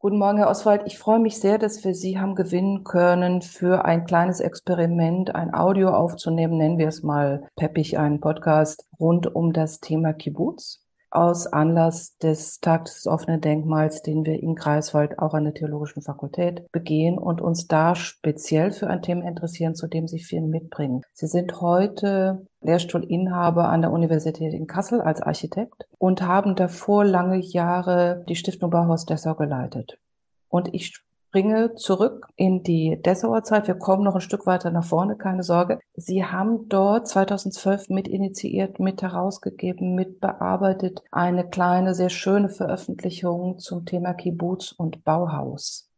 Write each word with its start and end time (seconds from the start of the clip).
Guten 0.00 0.18
Morgen, 0.18 0.38
Herr 0.38 0.48
Oswald. 0.48 0.82
Ich 0.86 0.96
freue 0.96 1.18
mich 1.18 1.40
sehr, 1.40 1.58
dass 1.58 1.82
wir 1.82 1.92
Sie 1.92 2.20
haben 2.20 2.36
gewinnen 2.36 2.84
können, 2.84 3.42
für 3.42 3.84
ein 3.84 4.06
kleines 4.06 4.38
Experiment 4.38 5.34
ein 5.34 5.52
Audio 5.52 5.88
aufzunehmen, 5.88 6.56
nennen 6.56 6.78
wir 6.78 6.86
es 6.86 7.02
mal 7.02 7.48
peppig, 7.56 7.98
einen 7.98 8.20
Podcast 8.20 8.86
rund 9.00 9.34
um 9.34 9.52
das 9.52 9.80
Thema 9.80 10.12
Kibbutz 10.12 10.87
aus 11.10 11.46
Anlass 11.46 12.16
des 12.18 12.60
Tags 12.60 12.94
des 12.94 13.06
offenen 13.06 13.40
Denkmals, 13.40 14.02
den 14.02 14.24
wir 14.24 14.42
in 14.42 14.54
Greifswald 14.54 15.18
auch 15.18 15.34
an 15.34 15.44
der 15.44 15.54
Theologischen 15.54 16.02
Fakultät 16.02 16.70
begehen 16.72 17.18
und 17.18 17.40
uns 17.40 17.66
da 17.66 17.94
speziell 17.94 18.72
für 18.72 18.88
ein 18.88 19.02
Thema 19.02 19.26
interessieren, 19.26 19.74
zu 19.74 19.86
dem 19.86 20.08
Sie 20.08 20.20
viel 20.20 20.42
mitbringen. 20.42 21.02
Sie 21.12 21.26
sind 21.26 21.60
heute 21.60 22.46
Lehrstuhlinhaber 22.60 23.68
an 23.68 23.82
der 23.82 23.92
Universität 23.92 24.52
in 24.52 24.66
Kassel 24.66 25.00
als 25.00 25.22
Architekt 25.22 25.86
und 25.98 26.22
haben 26.22 26.56
davor 26.56 27.04
lange 27.04 27.38
Jahre 27.38 28.24
die 28.28 28.36
Stiftung 28.36 28.70
Bauhaus 28.70 29.06
Dessau 29.06 29.34
geleitet. 29.34 29.98
Und 30.48 30.74
ich 30.74 31.00
springe 31.28 31.74
zurück 31.74 32.26
in 32.36 32.62
die 32.62 33.00
Dessauer 33.02 33.42
Zeit. 33.42 33.66
Wir 33.66 33.74
kommen 33.74 34.02
noch 34.02 34.14
ein 34.14 34.22
Stück 34.22 34.46
weiter 34.46 34.70
nach 34.70 34.84
vorne, 34.84 35.16
keine 35.16 35.42
Sorge. 35.42 35.78
Sie 35.94 36.24
haben 36.24 36.70
dort 36.70 37.06
2012 37.06 37.90
mit 37.90 38.08
initiiert, 38.08 38.80
mit 38.80 39.02
herausgegeben, 39.02 39.94
mit 39.94 40.20
bearbeitet 40.20 41.02
eine 41.10 41.46
kleine, 41.46 41.94
sehr 41.94 42.08
schöne 42.08 42.48
Veröffentlichung 42.48 43.58
zum 43.58 43.84
Thema 43.84 44.14
Kibbutz 44.14 44.72
und 44.72 45.04
Bauhaus. 45.04 45.90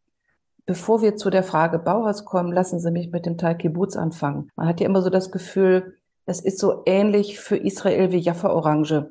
Bevor 0.67 1.01
wir 1.01 1.15
zu 1.17 1.31
der 1.31 1.45
Frage 1.45 1.79
Bauhaus 1.79 2.25
kommen, 2.25 2.53
lassen 2.53 2.81
Sie 2.81 2.91
mich 2.91 3.13
mit 3.13 3.25
dem 3.25 3.39
Teil 3.39 3.57
Kibbutz 3.57 3.97
anfangen. 3.97 4.51
Man 4.57 4.67
hat 4.67 4.81
ja 4.81 4.87
immer 4.87 5.01
so 5.01 5.11
das 5.11 5.31
Gefühl, 5.31 5.95
es 6.27 6.41
ist 6.41 6.59
so 6.59 6.83
ähnlich 6.87 7.39
für 7.39 7.57
Israel 7.57 8.11
wie 8.11 8.19
Jaffa 8.19 8.51
Orange. 8.51 9.11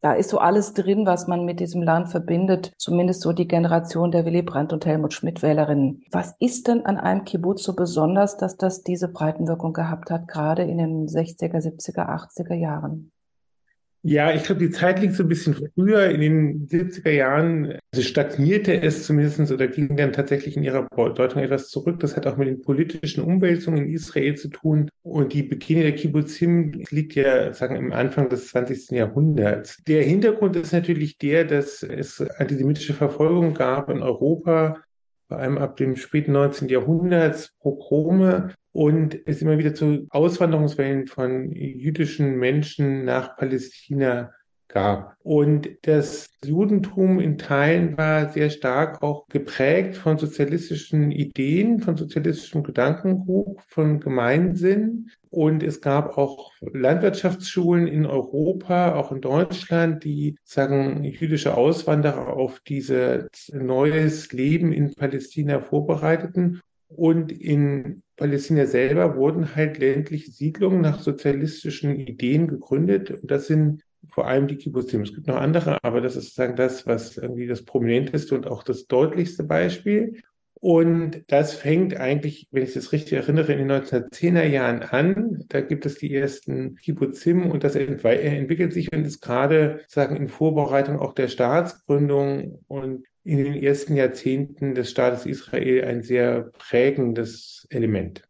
Da 0.00 0.12
ist 0.12 0.30
so 0.30 0.38
alles 0.38 0.74
drin, 0.74 1.06
was 1.06 1.26
man 1.26 1.44
mit 1.44 1.58
diesem 1.58 1.82
Land 1.82 2.08
verbindet, 2.08 2.72
zumindest 2.78 3.20
so 3.20 3.32
die 3.32 3.48
Generation 3.48 4.12
der 4.12 4.24
Willy 4.24 4.42
Brandt 4.42 4.72
und 4.72 4.86
Helmut 4.86 5.12
Schmidt 5.12 5.42
Wählerinnen. 5.42 6.04
Was 6.12 6.36
ist 6.38 6.68
denn 6.68 6.86
an 6.86 6.98
einem 6.98 7.24
Kibbutz 7.24 7.64
so 7.64 7.74
besonders, 7.74 8.36
dass 8.36 8.56
das 8.56 8.84
diese 8.84 9.08
Breitenwirkung 9.08 9.72
gehabt 9.72 10.10
hat, 10.10 10.28
gerade 10.28 10.62
in 10.62 10.78
den 10.78 11.08
60er, 11.08 11.58
70er, 11.58 12.08
80er 12.08 12.54
Jahren? 12.54 13.10
Ja, 14.02 14.32
ich 14.32 14.44
glaube, 14.44 14.60
die 14.60 14.70
Zeit 14.70 15.00
liegt 15.00 15.14
so 15.14 15.24
ein 15.24 15.28
bisschen 15.28 15.54
früher. 15.74 16.08
In 16.10 16.20
den 16.20 16.68
70er 16.68 17.10
Jahren 17.10 17.78
also 17.92 18.02
stagnierte 18.02 18.80
es 18.80 19.04
zumindest 19.04 19.50
oder 19.50 19.66
ging 19.66 19.96
dann 19.96 20.12
tatsächlich 20.12 20.56
in 20.56 20.62
ihrer 20.62 20.82
Bedeutung 20.82 21.42
etwas 21.42 21.68
zurück. 21.68 21.98
Das 22.00 22.16
hat 22.16 22.26
auch 22.26 22.36
mit 22.36 22.46
den 22.48 22.62
politischen 22.62 23.24
Umwälzungen 23.24 23.86
in 23.86 23.92
Israel 23.92 24.36
zu 24.36 24.48
tun. 24.48 24.88
Und 25.02 25.32
die 25.32 25.42
Beginne 25.42 25.82
der 25.82 25.94
Kibbutzim 25.94 26.84
liegt 26.90 27.14
ja, 27.14 27.52
sagen, 27.52 27.76
im 27.76 27.92
Anfang 27.92 28.28
des 28.28 28.48
20. 28.48 28.90
Jahrhunderts. 28.90 29.82
Der 29.88 30.02
Hintergrund 30.02 30.54
ist 30.56 30.72
natürlich 30.72 31.18
der, 31.18 31.44
dass 31.44 31.82
es 31.82 32.20
antisemitische 32.20 32.94
Verfolgung 32.94 33.54
gab 33.54 33.90
in 33.90 34.02
Europa 34.02 34.80
vor 35.28 35.38
allem 35.38 35.58
ab 35.58 35.76
dem 35.76 35.96
späten 35.96 36.32
19. 36.32 36.68
Jahrhundert, 36.68 37.52
Pogrome 37.60 38.54
und 38.72 39.18
es 39.26 39.42
immer 39.42 39.58
wieder 39.58 39.74
zu 39.74 40.06
Auswanderungswellen 40.10 41.06
von 41.06 41.52
jüdischen 41.52 42.36
Menschen 42.36 43.04
nach 43.04 43.36
Palästina 43.36 44.32
gab. 44.68 45.16
Und 45.22 45.68
das 45.82 46.30
Judentum 46.44 47.18
in 47.18 47.38
Teilen 47.38 47.96
war 47.96 48.28
sehr 48.30 48.50
stark 48.50 49.02
auch 49.02 49.26
geprägt 49.28 49.96
von 49.96 50.18
sozialistischen 50.18 51.10
Ideen, 51.10 51.80
von 51.80 51.96
sozialistischem 51.96 52.62
Gedankengut, 52.62 53.60
von 53.66 54.00
Gemeinsinn. 54.00 55.10
Und 55.30 55.62
es 55.62 55.80
gab 55.80 56.16
auch 56.16 56.52
Landwirtschaftsschulen 56.60 57.86
in 57.86 58.06
Europa, 58.06 58.94
auch 58.94 59.12
in 59.12 59.20
Deutschland, 59.20 60.04
die 60.04 60.36
sagen, 60.44 61.04
jüdische 61.04 61.56
Auswanderer 61.56 62.28
auf 62.28 62.60
dieses 62.60 63.50
neues 63.52 64.32
Leben 64.32 64.72
in 64.72 64.94
Palästina 64.94 65.60
vorbereiteten. 65.60 66.60
Und 66.88 67.30
in 67.32 68.02
Palästina 68.16 68.64
selber 68.64 69.16
wurden 69.16 69.54
halt 69.54 69.78
ländliche 69.78 70.30
Siedlungen 70.30 70.80
nach 70.80 71.00
sozialistischen 71.00 71.96
Ideen 71.96 72.48
gegründet. 72.48 73.10
Und 73.10 73.30
das 73.30 73.46
sind 73.46 73.82
vor 74.06 74.26
allem 74.26 74.46
die 74.46 74.56
Kibbutzim. 74.56 75.02
Es 75.02 75.14
gibt 75.14 75.26
noch 75.26 75.36
andere, 75.36 75.78
aber 75.82 76.00
das 76.00 76.16
ist 76.16 76.26
sozusagen 76.26 76.56
das, 76.56 76.86
was 76.86 77.16
irgendwie 77.16 77.46
das 77.46 77.64
prominenteste 77.64 78.34
und 78.34 78.46
auch 78.46 78.62
das 78.62 78.86
deutlichste 78.86 79.44
Beispiel. 79.44 80.20
Und 80.60 81.22
das 81.28 81.54
fängt 81.54 81.96
eigentlich, 81.96 82.48
wenn 82.50 82.64
ich 82.64 82.74
das 82.74 82.92
richtig 82.92 83.12
erinnere, 83.12 83.52
in 83.52 83.68
den 83.68 83.70
1910er 83.70 84.44
Jahren 84.44 84.82
an. 84.82 85.44
Da 85.48 85.60
gibt 85.60 85.86
es 85.86 85.96
die 85.96 86.12
ersten 86.12 86.74
Kibbutzim 86.76 87.48
und 87.50 87.62
das 87.62 87.76
entwickelt 87.76 88.72
sich 88.72 88.92
und 88.92 89.04
ist 89.04 89.20
gerade 89.20 89.80
sagen 89.86 90.16
in 90.16 90.28
Vorbereitung 90.28 90.98
auch 90.98 91.12
der 91.12 91.28
Staatsgründung 91.28 92.64
und 92.66 93.04
in 93.22 93.38
den 93.38 93.54
ersten 93.54 93.94
Jahrzehnten 93.94 94.74
des 94.74 94.90
Staates 94.90 95.26
Israel 95.26 95.84
ein 95.84 96.02
sehr 96.02 96.50
prägendes 96.58 97.66
Element. 97.70 98.22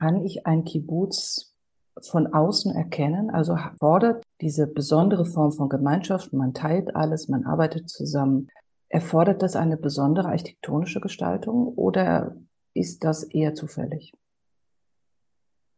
Kann 0.00 0.24
ich 0.24 0.46
ein 0.46 0.64
Kibbutz 0.64 1.51
von 2.00 2.26
außen 2.26 2.74
erkennen? 2.74 3.30
Also 3.30 3.56
fordert 3.78 4.24
diese 4.40 4.66
besondere 4.66 5.24
Form 5.24 5.52
von 5.52 5.68
Gemeinschaft, 5.68 6.32
man 6.32 6.54
teilt 6.54 6.94
alles, 6.96 7.28
man 7.28 7.44
arbeitet 7.44 7.88
zusammen, 7.88 8.48
erfordert 8.88 9.42
das 9.42 9.56
eine 9.56 9.76
besondere 9.76 10.28
architektonische 10.28 11.00
Gestaltung 11.00 11.68
oder 11.68 12.36
ist 12.74 13.04
das 13.04 13.24
eher 13.24 13.54
zufällig? 13.54 14.12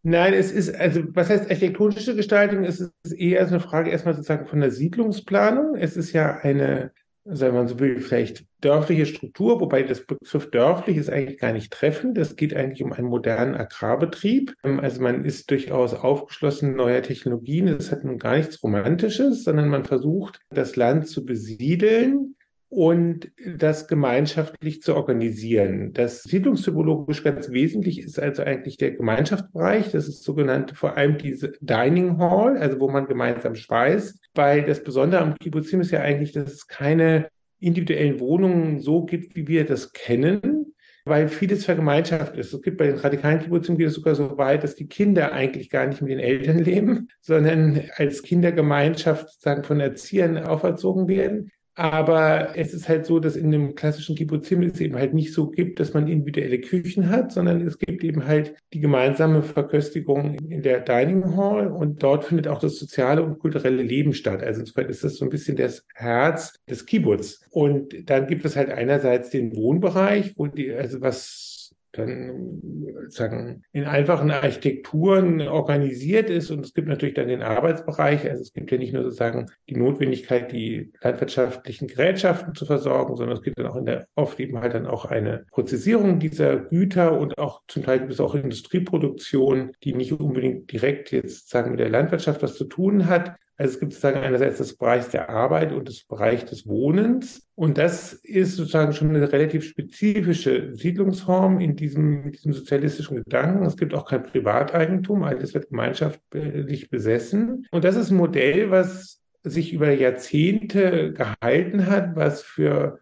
Nein, 0.06 0.34
es 0.34 0.52
ist, 0.52 0.75
also 0.75 1.02
was 1.14 1.30
heißt 1.30 1.48
architektonische 1.48 2.14
Gestaltung? 2.14 2.64
Es 2.64 2.81
ist 2.81 3.12
eher 3.12 3.46
so 3.46 3.54
eine 3.54 3.60
Frage 3.60 3.91
erstmal 3.91 4.14
sozusagen 4.14 4.46
von 4.46 4.60
der 4.60 4.70
Siedlungsplanung. 4.70 5.76
Es 5.76 5.96
ist 5.96 6.12
ja 6.12 6.36
eine 6.42 6.92
sagen 7.25 7.55
wir 7.55 7.69
so 7.69 7.79
will, 7.79 8.01
vielleicht 8.01 8.45
dörfliche 8.61 9.07
Struktur, 9.07 9.61
wobei 9.61 9.83
das 9.83 10.07
Begriff 10.07 10.51
dörflich 10.51 10.97
ist 10.97 11.11
eigentlich 11.11 11.39
gar 11.39 11.53
nicht 11.53 11.73
treffend. 11.73 12.19
Es 12.19 12.37
geht 12.37 12.55
eigentlich 12.55 12.83
um 12.83 12.93
einen 12.93 13.09
modernen 13.09 13.55
Agrarbetrieb. 13.55 14.55
Ähm, 14.62 14.81
also 14.81 15.03
man 15.03 15.25
ist 15.25 15.51
durchaus 15.51 15.95
aufgeschlossen 15.95 16.77
neuer 16.77 17.03
Technologien. 17.03 17.69
Es 17.69 17.91
hat 17.91 18.05
nun 18.05 18.19
gar 18.19 18.37
nichts 18.37 18.62
Romantisches, 18.62 19.45
sondern 19.45 19.69
man 19.69 19.85
versucht, 19.85 20.41
das 20.51 20.77
Land 20.77 21.09
zu 21.09 21.25
besiedeln 21.25 22.34
und 22.75 23.31
das 23.57 23.87
gemeinschaftlich 23.87 24.83
zu 24.83 24.97
organisieren. 24.97 25.93
Das 25.93 26.25
siedlungstypologisch 26.25 27.23
ganz 27.23 27.51
wesentlich 27.51 28.01
ist 28.01 28.19
also 28.19 28.43
eigentlich 28.43 28.79
der 28.79 28.91
Gemeinschaftsbereich. 28.91 29.93
Das 29.93 30.09
ist 30.09 30.25
sogenannte 30.25 30.75
vor 30.75 30.97
allem 30.97 31.17
diese 31.17 31.53
Dining 31.61 32.19
Hall, 32.19 32.57
also 32.59 32.81
wo 32.81 32.91
man 32.91 33.07
gemeinsam 33.07 33.55
speist. 33.55 34.19
Weil 34.35 34.65
das 34.65 34.83
Besondere 34.83 35.23
am 35.23 35.37
Kibbutzim 35.37 35.83
ist 35.83 35.93
ja 35.93 36.01
eigentlich, 36.01 36.33
dass 36.33 36.53
es 36.53 36.67
keine 36.67 37.29
individuellen 37.61 38.19
Wohnungen 38.19 38.81
so 38.81 39.05
gibt, 39.05 39.37
wie 39.37 39.47
wir 39.47 39.65
das 39.65 39.93
kennen, 39.93 40.75
weil 41.05 41.29
vieles 41.29 41.65
vergemeinschaftet 41.65 42.41
ist. 42.41 42.53
Es 42.53 42.62
gibt 42.62 42.79
bei 42.79 42.89
den 42.89 42.97
radikalen 42.97 43.39
Kibbutzim 43.39 43.79
geht 43.79 43.87
es 43.87 43.95
sogar 43.95 44.17
so 44.17 44.37
weit, 44.37 44.65
dass 44.65 44.75
die 44.75 44.89
Kinder 44.89 45.33
eigentlich 45.33 45.71
gar 45.71 45.87
nicht 45.87 46.03
mit 46.03 46.11
den 46.11 46.19
Eltern 46.19 46.59
leben, 46.65 47.09
sondern 47.21 47.83
als 47.95 48.25
Kindergemeinschaft 48.25 49.29
sozusagen 49.29 49.62
von 49.62 49.79
Erziehern 49.79 50.39
auferzogen 50.39 51.06
werden. 51.06 51.53
Aber 51.77 52.57
es 52.57 52.73
ist 52.73 52.89
halt 52.89 53.05
so, 53.05 53.19
dass 53.19 53.35
in 53.35 53.47
einem 53.47 53.75
klassischen 53.75 54.15
Kibbutzim 54.15 54.62
es 54.62 54.81
eben 54.81 54.95
halt 54.95 55.12
nicht 55.12 55.33
so 55.33 55.51
gibt, 55.51 55.81
dass 55.81 55.93
man 55.93 56.07
individuelle 56.07 56.61
Küchen 56.61 57.11
hat, 57.11 57.33
sondern 57.33 57.67
es 57.67 57.79
gibt 57.79 58.05
eben 58.05 58.27
halt 58.27 58.55
die 58.73 58.79
gemeinsame 58.79 59.43
Verköstigung 59.43 60.35
in 60.49 60.62
der 60.62 60.81
Dining 60.81 61.37
Hall 61.37 61.67
und 61.67 62.01
dort 62.03 62.25
findet 62.25 62.47
auch 62.47 62.61
das 62.61 62.79
soziale 62.79 63.25
und 63.25 63.41
kulturelle 63.41 63.83
Leben 63.83 64.12
statt. 64.12 64.43
Also 64.43 64.61
insofern 64.61 64.89
ist 64.89 65.03
das 65.03 65.17
so 65.17 65.25
ein 65.25 65.31
bisschen 65.31 65.57
das 65.57 65.85
Herz 65.95 66.55
des 66.71 66.87
Kibbutz. 66.87 67.41
Und 67.51 68.09
dann 68.09 68.29
gibt 68.29 68.45
es 68.45 68.55
halt 68.55 68.71
einerseits 68.71 69.31
den 69.31 69.56
Wohnbereich, 69.56 70.35
wo 70.37 70.47
die, 70.47 70.73
also 70.73 71.01
was 71.01 71.63
dann 71.99 72.60
sagen 73.09 73.62
in 73.72 73.84
einfachen 73.84 74.31
Architekturen 74.31 75.41
organisiert 75.43 76.31
ist 76.31 76.50
und 76.50 76.65
es 76.65 76.75
gibt 76.75 76.88
natürlich 76.88 77.15
dann 77.15 77.28
den 77.28 77.43
Arbeitsbereich. 77.43 78.28
Also 78.28 78.43
es 78.43 78.53
gibt 78.53 78.71
ja 78.71 78.78
nicht 78.78 78.93
nur 78.93 79.03
sozusagen 79.05 79.47
die 79.69 79.77
Notwendigkeit, 79.77 80.53
die 80.53 80.93
landwirtschaftlichen 81.03 81.88
Gerätschaften 81.88 82.55
zu 82.55 82.66
versorgen, 82.66 83.16
sondern 83.16 83.37
es 83.37 83.43
gibt 83.43 83.59
dann 83.59 83.66
auch 83.66 83.77
in 83.77 83.87
der 83.87 84.06
oft 84.15 84.41
eben 84.41 84.58
halt 84.61 84.75
dann 84.75 84.87
auch 84.87 85.05
eine 85.05 85.46
Prozessierung 85.50 86.19
dieser 86.19 86.56
Güter 86.56 87.19
und 87.19 87.38
auch 87.38 87.62
zum 87.69 87.82
Teil 87.82 88.00
gibt 88.00 88.12
es 88.12 88.20
auch 88.20 88.35
Industrieproduktion, 88.35 89.73
die 89.82 89.94
nicht 89.94 90.12
unbedingt 90.12 90.70
direkt 90.73 91.12
jetzt 91.12 91.50
sagen 91.50 91.73
mit 91.73 91.81
der 91.81 91.91
Landwirtschaft 91.91 92.43
was 92.43 92.56
zu 92.56 92.64
tun 92.64 93.06
hat, 93.08 93.37
also 93.56 93.75
es 93.75 93.81
gibt 93.81 93.93
sozusagen 93.93 94.19
einerseits 94.19 94.59
das 94.59 94.75
Bereich 94.75 95.09
der 95.09 95.31
Arbeit 95.31 95.73
und 95.73 95.89
das 95.89 96.03
Bereich 96.03 96.45
des 96.45 96.67
Wohnens. 96.67 97.47
Und 97.55 97.79
das 97.79 98.12
ist 98.12 98.56
sozusagen 98.56 98.93
schon 98.93 99.11
eine 99.11 99.31
relativ 99.31 99.65
spezifische 99.65 100.75
Siedlungsform 100.75 101.61
in 101.61 101.77
diesem, 101.77 102.33
diesem 102.33 102.53
sozialistischen 102.53 103.19
Gedanken. 103.19 103.65
Es 103.65 103.77
gibt 103.77 103.95
auch 103.95 104.06
kein 104.06 104.25
Privateigentum, 104.25 105.23
alles 105.23 105.55
wird 105.55 105.69
gemeinschaftlich 105.69 106.91
besessen. 106.91 107.67
Und 107.71 107.85
das 107.85 107.95
ist 107.95 108.11
ein 108.11 108.17
Modell, 108.17 108.73
was 108.73 109.21
sich 109.45 109.73
über 109.73 109.93
Jahrzehnte 109.93 111.12
gehalten 111.12 111.87
hat, 111.87 112.17
was 112.17 112.43
für 112.43 112.99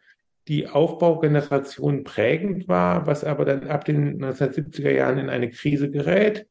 die 0.49 0.69
Aufbaugeneration 0.69 2.05
prägend 2.05 2.69
war, 2.69 3.07
was 3.07 3.25
aber 3.25 3.45
dann 3.47 3.69
ab 3.69 3.85
den 3.85 4.23
1970er 4.23 4.91
Jahren 4.91 5.19
in 5.19 5.31
eine 5.31 5.49
Krise 5.49 5.91
gerät 5.91 6.47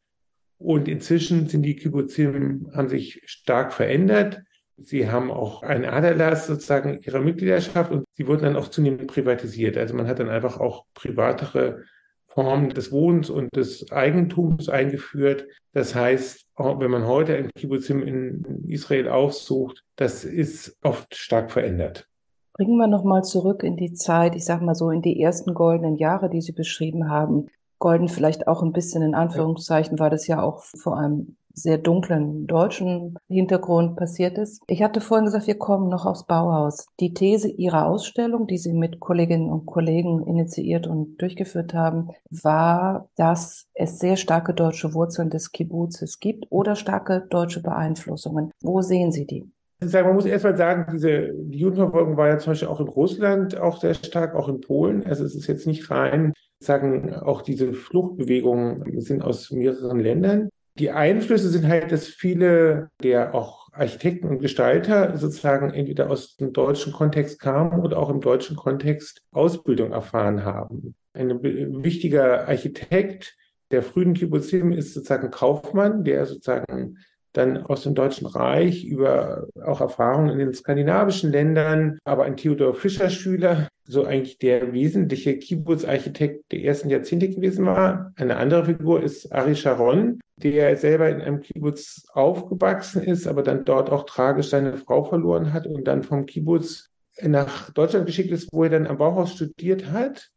und 0.63 0.87
inzwischen 0.87 1.47
sind 1.47 1.63
die 1.63 1.75
Kibbutzim, 1.75 2.71
haben 2.75 2.89
sich 2.89 3.21
stark 3.25 3.73
verändert. 3.73 4.41
Sie 4.77 5.09
haben 5.09 5.31
auch 5.31 5.63
einen 5.63 5.85
Aderlass 5.85 6.47
sozusagen 6.47 7.01
ihrer 7.01 7.19
Mitgliedschaft 7.19 7.91
und 7.91 8.05
sie 8.13 8.27
wurden 8.27 8.43
dann 8.43 8.55
auch 8.55 8.69
zunehmend 8.69 9.07
privatisiert. 9.07 9.77
Also 9.77 9.95
man 9.95 10.07
hat 10.07 10.19
dann 10.19 10.29
einfach 10.29 10.59
auch 10.59 10.85
privatere 10.93 11.83
Formen 12.27 12.69
des 12.69 12.91
Wohnens 12.91 13.29
und 13.29 13.55
des 13.55 13.91
Eigentums 13.91 14.69
eingeführt. 14.69 15.45
Das 15.73 15.93
heißt, 15.93 16.45
wenn 16.57 16.91
man 16.91 17.05
heute 17.05 17.35
ein 17.35 17.49
Kibbutzim 17.55 18.03
in 18.03 18.63
Israel 18.67 19.09
aufsucht, 19.09 19.83
das 19.97 20.23
ist 20.23 20.77
oft 20.81 21.15
stark 21.15 21.51
verändert. 21.51 22.07
Bringen 22.53 22.77
wir 22.77 22.87
nochmal 22.87 23.23
zurück 23.23 23.63
in 23.63 23.75
die 23.75 23.93
Zeit, 23.93 24.35
ich 24.35 24.45
sage 24.45 24.63
mal 24.63 24.75
so 24.75 24.89
in 24.91 25.01
die 25.01 25.21
ersten 25.21 25.53
goldenen 25.53 25.95
Jahre, 25.95 26.29
die 26.29 26.41
Sie 26.41 26.51
beschrieben 26.51 27.09
haben. 27.09 27.47
Golden 27.81 28.07
vielleicht 28.07 28.47
auch 28.47 28.63
ein 28.63 28.71
bisschen 28.71 29.01
in 29.01 29.15
Anführungszeichen, 29.15 29.99
weil 29.99 30.09
das 30.09 30.27
ja 30.27 30.41
auch 30.41 30.61
vor 30.61 30.97
einem 30.97 31.35
sehr 31.53 31.77
dunklen 31.77 32.47
deutschen 32.47 33.17
Hintergrund 33.27 33.97
passiert 33.97 34.37
ist. 34.37 34.61
Ich 34.67 34.81
hatte 34.81 35.01
vorhin 35.01 35.25
gesagt, 35.25 35.47
wir 35.47 35.57
kommen 35.57 35.89
noch 35.89 36.05
aufs 36.05 36.25
Bauhaus. 36.25 36.87
Die 37.01 37.13
These 37.13 37.49
Ihrer 37.49 37.87
Ausstellung, 37.87 38.47
die 38.47 38.57
Sie 38.57 38.71
mit 38.71 39.01
Kolleginnen 39.01 39.49
und 39.49 39.65
Kollegen 39.65 40.25
initiiert 40.25 40.87
und 40.87 41.17
durchgeführt 41.21 41.73
haben, 41.73 42.09
war, 42.29 43.09
dass 43.17 43.67
es 43.73 43.99
sehr 43.99 44.15
starke 44.15 44.53
deutsche 44.53 44.93
Wurzeln 44.93 45.29
des 45.29 45.51
Kibbutzes 45.51 46.19
gibt 46.19 46.45
oder 46.49 46.75
starke 46.75 47.27
deutsche 47.29 47.61
Beeinflussungen. 47.61 48.51
Wo 48.61 48.81
sehen 48.81 49.11
Sie 49.11 49.25
die? 49.25 49.51
Man 49.81 50.13
muss 50.13 50.25
erstmal 50.25 50.55
sagen, 50.55 50.85
diese 50.93 51.33
die 51.33 51.57
Judenverfolgung 51.57 52.15
war 52.15 52.27
ja 52.27 52.37
zum 52.37 52.51
Beispiel 52.51 52.67
auch 52.67 52.79
in 52.79 52.87
Russland 52.87 53.59
auch 53.59 53.81
sehr 53.81 53.95
stark, 53.95 54.35
auch 54.35 54.47
in 54.47 54.61
Polen. 54.61 55.03
Also 55.07 55.25
es 55.25 55.33
ist 55.33 55.47
jetzt 55.47 55.65
nicht 55.65 55.89
rein, 55.89 56.33
sagen 56.61 57.13
auch 57.15 57.41
diese 57.41 57.73
Fluchtbewegungen 57.73 59.01
sind 59.01 59.21
aus 59.21 59.51
mehreren 59.51 59.99
Ländern. 59.99 60.49
Die 60.77 60.91
Einflüsse 60.91 61.49
sind 61.49 61.67
halt, 61.67 61.91
dass 61.91 62.07
viele 62.07 62.89
der 63.03 63.35
auch 63.35 63.69
Architekten 63.73 64.27
und 64.27 64.39
Gestalter 64.39 65.17
sozusagen 65.17 65.73
entweder 65.73 66.09
aus 66.09 66.37
dem 66.37 66.53
deutschen 66.53 66.93
Kontext 66.93 67.39
kamen 67.39 67.81
oder 67.81 67.97
auch 67.97 68.09
im 68.09 68.21
deutschen 68.21 68.55
Kontext 68.55 69.21
Ausbildung 69.31 69.91
erfahren 69.91 70.45
haben. 70.45 70.95
Ein 71.13 71.41
wichtiger 71.83 72.47
Architekt 72.47 73.35
der 73.71 73.83
frühen 73.83 74.13
Kibbutzim 74.13 74.71
ist 74.71 74.93
sozusagen 74.93 75.31
Kaufmann, 75.31 76.03
der 76.03 76.25
sozusagen 76.25 76.97
dann 77.33 77.57
aus 77.57 77.83
dem 77.83 77.95
Deutschen 77.95 78.27
Reich 78.27 78.83
über 78.83 79.47
auch 79.63 79.81
Erfahrungen 79.81 80.29
in 80.31 80.39
den 80.39 80.53
skandinavischen 80.53 81.31
Ländern, 81.31 81.99
aber 82.03 82.23
ein 82.25 82.37
Theodor 82.37 82.73
Fischer 82.73 83.09
Schüler, 83.09 83.67
so 83.83 84.05
eigentlich 84.05 84.37
der 84.37 84.73
wesentliche 84.73 85.37
Kibbutz-Architekt 85.37 86.51
der 86.51 86.61
ersten 86.61 86.89
Jahrzehnte 86.89 87.29
gewesen 87.29 87.65
war. 87.65 88.11
Eine 88.15 88.37
andere 88.37 88.65
Figur 88.65 89.01
ist 89.01 89.31
Ari 89.31 89.55
Sharon, 89.55 90.19
der 90.37 90.75
selber 90.77 91.09
in 91.09 91.21
einem 91.21 91.41
Kibbutz 91.41 92.05
aufgewachsen 92.13 93.03
ist, 93.03 93.27
aber 93.27 93.43
dann 93.43 93.65
dort 93.65 93.89
auch 93.89 94.05
tragisch 94.05 94.49
seine 94.49 94.77
Frau 94.77 95.03
verloren 95.03 95.53
hat 95.53 95.67
und 95.67 95.85
dann 95.85 96.03
vom 96.03 96.25
Kibbutz 96.25 96.89
nach 97.21 97.71
Deutschland 97.71 98.05
geschickt 98.05 98.31
ist, 98.31 98.49
wo 98.51 98.63
er 98.63 98.69
dann 98.69 98.87
am 98.87 98.97
Bauhaus 98.97 99.33
studiert 99.33 99.91
hat 99.91 100.31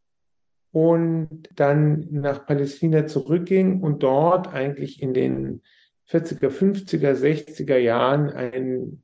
und 0.73 1.49
dann 1.55 2.09
nach 2.11 2.47
Palästina 2.47 3.07
zurückging 3.07 3.81
und 3.81 4.03
dort 4.03 4.53
eigentlich 4.53 5.01
in 5.01 5.15
den 5.15 5.63
40er, 6.11 6.49
50er, 6.49 7.15
60er 7.15 7.77
Jahren 7.77 8.31
ein, 8.31 9.01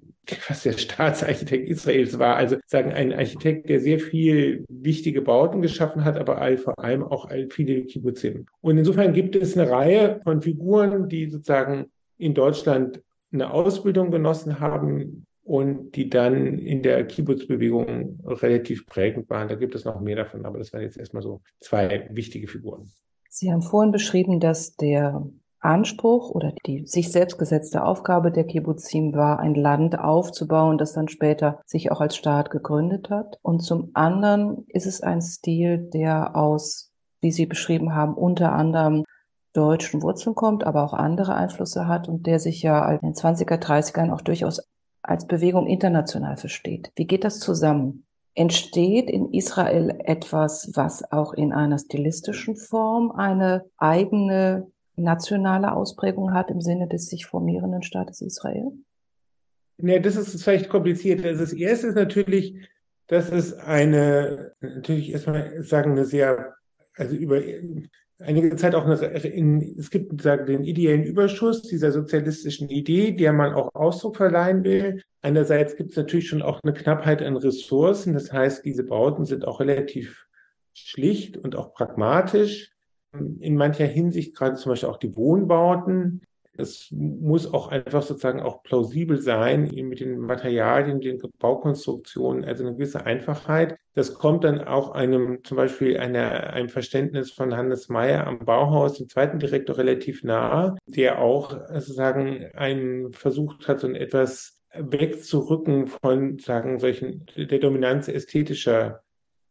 was 0.48 0.62
der 0.62 0.72
Staatsarchitekt 0.72 1.68
Israels 1.68 2.18
war, 2.18 2.36
also 2.36 2.56
sagen 2.66 2.92
ein 2.92 3.12
Architekt, 3.12 3.68
der 3.68 3.80
sehr 3.80 3.98
viel 3.98 4.64
wichtige 4.68 5.22
Bauten 5.22 5.62
geschaffen 5.62 6.04
hat, 6.04 6.18
aber 6.18 6.56
vor 6.58 6.78
allem 6.78 7.02
auch 7.02 7.30
viele 7.50 7.84
Kibbutzim. 7.84 8.46
Und 8.60 8.78
insofern 8.78 9.12
gibt 9.12 9.34
es 9.36 9.56
eine 9.56 9.70
Reihe 9.70 10.20
von 10.22 10.42
Figuren, 10.42 11.08
die 11.08 11.30
sozusagen 11.30 11.86
in 12.18 12.34
Deutschland 12.34 13.02
eine 13.32 13.52
Ausbildung 13.52 14.10
genossen 14.10 14.60
haben 14.60 15.26
und 15.42 15.96
die 15.96 16.08
dann 16.10 16.58
in 16.58 16.82
der 16.82 17.04
Kibbutz-Bewegung 17.06 18.20
relativ 18.24 18.86
prägend 18.86 19.28
waren. 19.30 19.48
Da 19.48 19.54
gibt 19.54 19.74
es 19.74 19.84
noch 19.84 20.00
mehr 20.00 20.16
davon, 20.16 20.44
aber 20.44 20.58
das 20.58 20.72
waren 20.72 20.82
jetzt 20.82 20.98
erstmal 20.98 21.22
so 21.22 21.40
zwei 21.60 22.08
wichtige 22.12 22.46
Figuren. 22.46 22.90
Sie 23.28 23.50
haben 23.50 23.62
vorhin 23.62 23.92
beschrieben, 23.92 24.40
dass 24.40 24.76
der 24.76 25.24
Anspruch 25.60 26.30
oder 26.30 26.52
die 26.66 26.86
sich 26.86 27.12
selbst 27.12 27.38
gesetzte 27.38 27.84
Aufgabe 27.84 28.32
der 28.32 28.44
Kibbutzim 28.44 29.14
war, 29.14 29.38
ein 29.38 29.54
Land 29.54 29.98
aufzubauen, 29.98 30.78
das 30.78 30.92
dann 30.92 31.08
später 31.08 31.60
sich 31.66 31.92
auch 31.92 32.00
als 32.00 32.16
Staat 32.16 32.50
gegründet 32.50 33.10
hat. 33.10 33.38
Und 33.42 33.60
zum 33.60 33.90
anderen 33.94 34.64
ist 34.68 34.86
es 34.86 35.02
ein 35.02 35.20
Stil, 35.20 35.78
der 35.78 36.34
aus, 36.34 36.90
wie 37.20 37.32
Sie 37.32 37.46
beschrieben 37.46 37.94
haben, 37.94 38.14
unter 38.14 38.52
anderem 38.52 39.04
deutschen 39.52 40.02
Wurzeln 40.02 40.34
kommt, 40.34 40.64
aber 40.64 40.84
auch 40.84 40.94
andere 40.94 41.34
Einflüsse 41.34 41.86
hat 41.86 42.08
und 42.08 42.26
der 42.26 42.38
sich 42.38 42.62
ja 42.62 42.90
in 42.92 43.00
den 43.00 43.14
20er, 43.14 43.60
30ern 43.60 44.12
auch 44.12 44.20
durchaus 44.20 44.62
als 45.02 45.26
Bewegung 45.26 45.66
international 45.66 46.36
versteht. 46.36 46.92
Wie 46.94 47.06
geht 47.06 47.24
das 47.24 47.40
zusammen? 47.40 48.04
Entsteht 48.34 49.10
in 49.10 49.32
Israel 49.32 49.98
etwas, 50.04 50.70
was 50.74 51.10
auch 51.10 51.32
in 51.32 51.52
einer 51.52 51.78
stilistischen 51.78 52.54
Form 52.54 53.10
eine 53.10 53.64
eigene 53.76 54.70
nationale 55.00 55.72
Ausprägung 55.72 56.32
hat 56.32 56.50
im 56.50 56.60
Sinne 56.60 56.88
des 56.88 57.06
sich 57.06 57.26
formierenden 57.26 57.82
Staates 57.82 58.20
Israel? 58.20 58.72
Ja, 59.78 59.98
das 59.98 60.16
ist 60.16 60.42
vielleicht 60.42 60.68
kompliziert. 60.68 61.24
Also 61.24 61.40
das 61.40 61.52
erste 61.52 61.88
ist 61.88 61.94
natürlich, 61.94 62.68
dass 63.06 63.30
es 63.30 63.54
eine, 63.54 64.52
natürlich 64.60 65.12
erstmal 65.12 65.62
sagen, 65.62 65.92
eine 65.92 66.04
sehr, 66.04 66.54
also 66.96 67.14
über 67.16 67.40
einige 68.20 68.54
Zeit 68.56 68.74
auch 68.74 68.84
eine, 68.84 68.96
in, 68.96 69.76
es 69.78 69.90
gibt 69.90 70.20
sagen, 70.20 70.46
den 70.46 70.64
ideellen 70.64 71.04
Überschuss 71.04 71.62
dieser 71.62 71.92
sozialistischen 71.92 72.68
Idee, 72.68 73.12
der 73.12 73.32
man 73.32 73.54
auch 73.54 73.74
Ausdruck 73.74 74.16
verleihen 74.16 74.64
will. 74.64 75.02
Einerseits 75.22 75.76
gibt 75.76 75.90
es 75.90 75.96
natürlich 75.96 76.28
schon 76.28 76.42
auch 76.42 76.60
eine 76.62 76.74
Knappheit 76.74 77.22
an 77.22 77.36
Ressourcen. 77.36 78.14
Das 78.14 78.32
heißt, 78.32 78.64
diese 78.64 78.84
Bauten 78.84 79.24
sind 79.24 79.46
auch 79.46 79.60
relativ 79.60 80.26
schlicht 80.74 81.36
und 81.36 81.56
auch 81.56 81.74
pragmatisch 81.74 82.70
in 83.12 83.56
mancher 83.56 83.86
Hinsicht, 83.86 84.36
gerade 84.36 84.56
zum 84.56 84.70
Beispiel 84.70 84.88
auch 84.88 84.98
die 84.98 85.16
Wohnbauten. 85.16 86.22
Es 86.56 86.88
muss 86.90 87.52
auch 87.52 87.68
einfach 87.68 88.02
sozusagen 88.02 88.40
auch 88.40 88.62
plausibel 88.62 89.18
sein 89.18 89.70
mit 89.72 90.00
den 90.00 90.18
Materialien, 90.18 91.00
den 91.00 91.20
Baukonstruktionen, 91.38 92.44
also 92.44 92.64
eine 92.64 92.74
gewisse 92.74 93.06
Einfachheit. 93.06 93.76
Das 93.94 94.14
kommt 94.14 94.44
dann 94.44 94.60
auch 94.60 94.90
einem, 94.90 95.42
zum 95.42 95.56
Beispiel 95.56 95.96
einer, 95.96 96.52
einem 96.52 96.68
Verständnis 96.68 97.30
von 97.32 97.56
Hannes 97.56 97.88
Meyer 97.88 98.26
am 98.26 98.40
Bauhaus, 98.40 98.98
dem 98.98 99.08
zweiten 99.08 99.38
Direktor, 99.38 99.78
relativ 99.78 100.22
nahe, 100.22 100.76
der 100.86 101.20
auch 101.20 101.58
sozusagen 101.72 102.46
einen 102.54 103.12
versucht 103.12 103.66
hat, 103.66 103.80
so 103.80 103.88
etwas 103.88 104.60
wegzurücken 104.74 105.86
von, 105.86 106.38
sagen, 106.38 106.78
solchen, 106.78 107.26
der 107.36 107.58
Dominanz 107.58 108.08
ästhetischer 108.08 109.02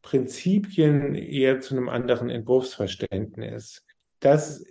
Prinzipien 0.10 1.14
eher 1.14 1.60
zu 1.60 1.76
einem 1.76 1.88
anderen 1.88 2.32
Entwurfsverständnis. 2.32 3.86
Das 4.20 4.66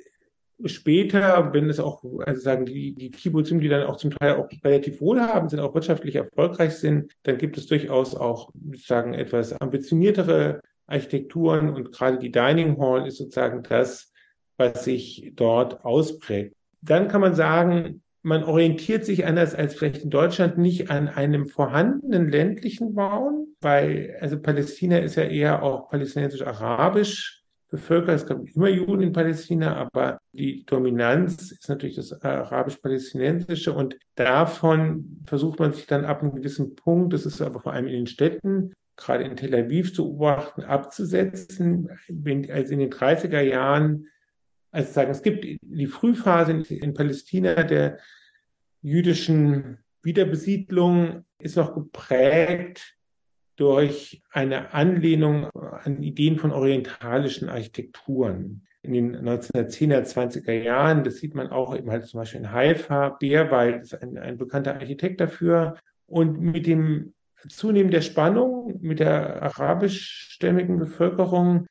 später, 0.65 1.53
wenn 1.53 1.71
es 1.71 1.79
auch, 1.79 2.03
also 2.27 2.41
sagen 2.41 2.67
die, 2.67 2.93
die 2.93 3.13
Kibbutzim, 3.13 3.61
die 3.61 3.69
dann 3.69 3.85
auch 3.85 3.99
zum 3.99 4.11
Teil 4.11 4.35
auch 4.35 4.49
relativ 4.65 5.01
wohlhabend 5.01 5.53
sind, 5.53 5.61
auch 5.61 5.75
wirtschaftlich 5.75 6.17
erfolgreich 6.17 6.75
sind, 6.75 7.13
dann 7.23 7.39
gibt 7.39 7.57
es 7.57 7.69
durchaus 7.69 8.17
auch, 8.17 8.51
sagen, 8.75 9.15
etwas 9.15 9.53
ambitioniertere 9.53 10.61
Architekturen 10.89 11.73
und 11.73 11.93
gerade 11.93 12.19
die 12.19 12.33
Dining 12.33 12.77
Hall 12.81 13.07
ist 13.07 13.19
sozusagen 13.19 13.63
das, 13.63 14.13
was 14.57 14.83
sich 14.83 15.35
dort 15.37 15.85
ausprägt. 15.85 16.57
Dann 16.81 17.07
kann 17.07 17.21
man 17.21 17.37
sagen, 17.37 18.03
man 18.29 18.45
orientiert 18.45 19.07
sich 19.07 19.25
anders 19.25 19.55
als 19.55 19.75
vielleicht 19.75 20.03
in 20.05 20.11
Deutschland 20.11 20.59
nicht 20.59 20.91
an 20.91 21.09
einem 21.09 21.47
vorhandenen 21.47 22.29
ländlichen 22.29 22.95
Bauen, 22.95 23.57
weil 23.61 24.17
also 24.21 24.39
Palästina 24.39 24.99
ist 24.99 25.17
ja 25.17 25.25
eher 25.25 25.63
auch 25.63 25.89
palästinensisch-arabisch 25.89 27.43
bevölkert. 27.71 28.17
Es 28.17 28.27
gab 28.27 28.47
immer 28.55 28.69
Juden 28.69 29.03
in 29.03 29.13
Palästina, 29.13 29.77
aber 29.77 30.21
die 30.33 30.65
Dominanz 30.67 31.53
ist 31.53 31.69
natürlich 31.71 31.97
das 31.97 32.13
arabisch-palästinensische 32.23 33.73
und 33.73 33.97
davon 34.15 35.23
versucht 35.25 35.59
man 35.59 35.73
sich 35.73 35.87
dann 35.87 36.05
ab 36.05 36.23
einem 36.23 36.35
gewissen 36.35 36.77
Punkt, 36.77 37.15
das 37.15 37.25
ist 37.25 37.41
aber 37.41 37.61
vor 37.61 37.73
allem 37.73 37.87
in 37.87 37.95
den 37.95 38.07
Städten, 38.07 38.75
gerade 38.97 39.25
in 39.25 39.37
Tel 39.37 39.55
Aviv 39.55 39.95
zu 39.95 40.05
beobachten, 40.05 40.63
abzusetzen. 40.65 41.89
Als 41.89 42.71
in 42.71 42.79
den 42.79 42.91
30er 42.91 43.41
Jahren 43.41 44.07
also 44.71 44.93
sagen, 44.93 45.11
es 45.11 45.23
gibt 45.23 45.47
die 45.63 45.87
Frühphase 45.87 46.53
in, 46.53 46.63
in 46.65 46.95
Palästina 46.95 47.63
der 47.63 47.99
jüdischen 48.83 49.79
Wiederbesiedlung 50.03 51.25
ist 51.39 51.57
noch 51.57 51.75
geprägt 51.75 52.97
durch 53.57 54.23
eine 54.31 54.73
Anlehnung 54.73 55.51
an 55.55 56.03
Ideen 56.03 56.39
von 56.39 56.53
orientalischen 56.53 57.49
Architekturen. 57.49 58.63
In 58.83 58.93
den 58.93 59.17
1910er, 59.17 60.03
20er 60.03 60.53
Jahren, 60.53 61.03
das 61.03 61.17
sieht 61.17 61.35
man 61.35 61.49
auch 61.49 61.77
eben 61.77 61.91
halt 61.91 62.07
zum 62.07 62.21
Beispiel 62.21 62.41
in 62.41 62.53
Haifa, 62.53 63.11
Beerwald 63.11 63.83
ist 63.83 64.01
ein, 64.01 64.17
ein 64.17 64.39
bekannter 64.39 64.75
Architekt 64.75 65.21
dafür. 65.21 65.77
Und 66.07 66.41
mit 66.41 66.67
dem 66.67 67.15
Zunehmen 67.49 67.91
der 67.91 68.01
Spannung 68.01 68.79
mit 68.81 69.01
der 69.01 69.43
arabischstämmigen 69.43 70.79
Bevölkerung 70.79 71.67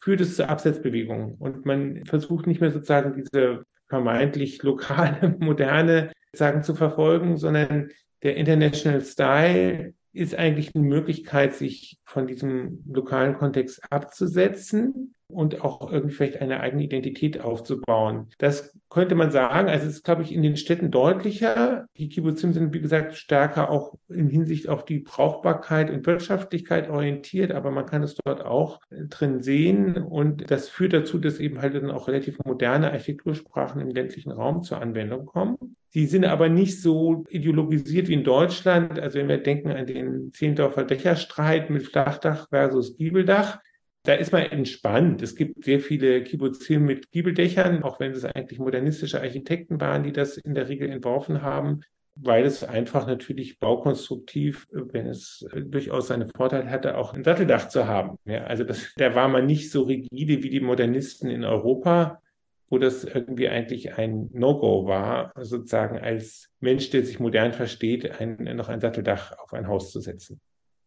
führt 0.00 0.20
es 0.20 0.36
zur 0.36 0.48
Absetzbewegung. 0.48 1.34
Und 1.38 1.66
man 1.66 2.04
versucht 2.06 2.46
nicht 2.46 2.60
mehr 2.60 2.70
sozusagen 2.70 3.14
diese 3.14 3.64
vermeintlich 3.92 4.62
lokale, 4.62 5.36
moderne 5.38 6.12
sagen 6.32 6.62
zu 6.62 6.74
verfolgen, 6.74 7.36
sondern 7.36 7.90
der 8.22 8.36
International 8.36 9.02
Style 9.02 9.92
ist 10.14 10.34
eigentlich 10.34 10.74
eine 10.74 10.86
Möglichkeit, 10.86 11.52
sich 11.52 11.98
von 12.06 12.26
diesem 12.26 12.82
lokalen 12.86 13.36
Kontext 13.36 13.82
abzusetzen 13.90 15.14
und 15.32 15.64
auch 15.64 15.90
irgendwie 15.90 16.14
vielleicht 16.14 16.40
eine 16.40 16.60
eigene 16.60 16.84
Identität 16.84 17.40
aufzubauen. 17.40 18.28
Das 18.38 18.76
könnte 18.90 19.14
man 19.14 19.30
sagen, 19.30 19.68
also 19.68 19.86
es 19.86 19.94
ist, 19.94 20.04
glaube 20.04 20.22
ich, 20.22 20.32
in 20.32 20.42
den 20.42 20.56
Städten 20.56 20.90
deutlicher. 20.90 21.86
Die 21.96 22.08
Kibbutzim 22.08 22.52
sind, 22.52 22.74
wie 22.74 22.80
gesagt, 22.80 23.14
stärker 23.14 23.70
auch 23.70 23.94
in 24.08 24.28
Hinsicht 24.28 24.68
auf 24.68 24.84
die 24.84 24.98
Brauchbarkeit 24.98 25.90
und 25.90 26.06
Wirtschaftlichkeit 26.06 26.90
orientiert, 26.90 27.52
aber 27.52 27.70
man 27.70 27.86
kann 27.86 28.02
es 28.02 28.16
dort 28.24 28.44
auch 28.44 28.80
drin 28.90 29.42
sehen 29.42 29.96
und 29.96 30.50
das 30.50 30.68
führt 30.68 30.92
dazu, 30.92 31.18
dass 31.18 31.40
eben 31.40 31.62
halt 31.62 31.74
dann 31.74 31.90
auch 31.90 32.08
relativ 32.08 32.38
moderne 32.44 32.92
Architektursprachen 32.92 33.80
im 33.80 33.90
ländlichen 33.90 34.30
Raum 34.30 34.62
zur 34.62 34.80
Anwendung 34.80 35.24
kommen. 35.24 35.56
Die 35.94 36.06
sind 36.06 36.24
aber 36.24 36.48
nicht 36.48 36.80
so 36.80 37.24
ideologisiert 37.28 38.08
wie 38.08 38.14
in 38.14 38.24
Deutschland. 38.24 38.98
Also 38.98 39.18
wenn 39.18 39.28
wir 39.28 39.38
denken 39.38 39.70
an 39.70 39.86
den 39.86 40.32
Zehndorfer 40.32 40.84
Dächerstreit 40.84 41.68
mit 41.70 41.82
Flachdach 41.82 42.48
versus 42.48 42.96
Giebeldach, 42.96 43.60
da 44.04 44.14
ist 44.14 44.32
man 44.32 44.42
entspannt. 44.42 45.22
Es 45.22 45.36
gibt 45.36 45.64
sehr 45.64 45.80
viele 45.80 46.24
Kibbutzim 46.24 46.84
mit 46.84 47.10
Giebeldächern, 47.10 47.82
auch 47.82 48.00
wenn 48.00 48.12
es 48.12 48.24
eigentlich 48.24 48.58
modernistische 48.58 49.20
Architekten 49.20 49.80
waren, 49.80 50.02
die 50.02 50.12
das 50.12 50.36
in 50.36 50.54
der 50.54 50.68
Regel 50.68 50.90
entworfen 50.90 51.42
haben, 51.42 51.82
weil 52.16 52.44
es 52.44 52.64
einfach 52.64 53.06
natürlich 53.06 53.58
baukonstruktiv, 53.58 54.66
wenn 54.70 55.06
es 55.06 55.46
durchaus 55.54 56.08
seine 56.08 56.26
Vorteile 56.26 56.68
hatte, 56.68 56.98
auch 56.98 57.14
ein 57.14 57.24
Satteldach 57.24 57.68
zu 57.68 57.86
haben. 57.86 58.18
Ja, 58.24 58.44
also 58.44 58.64
das, 58.64 58.92
da 58.96 59.14
war 59.14 59.28
man 59.28 59.46
nicht 59.46 59.70
so 59.70 59.82
rigide 59.82 60.42
wie 60.42 60.50
die 60.50 60.60
Modernisten 60.60 61.30
in 61.30 61.44
Europa, 61.44 62.20
wo 62.68 62.78
das 62.78 63.04
irgendwie 63.04 63.48
eigentlich 63.48 63.98
ein 63.98 64.30
No-Go 64.32 64.86
war, 64.86 65.32
sozusagen 65.36 65.98
als 65.98 66.48
Mensch, 66.58 66.90
der 66.90 67.04
sich 67.04 67.20
modern 67.20 67.52
versteht, 67.52 68.20
ein, 68.20 68.36
noch 68.56 68.68
ein 68.68 68.80
Satteldach 68.80 69.38
auf 69.38 69.52
ein 69.52 69.68
Haus 69.68 69.90
zu 69.92 70.00
setzen. 70.00 70.40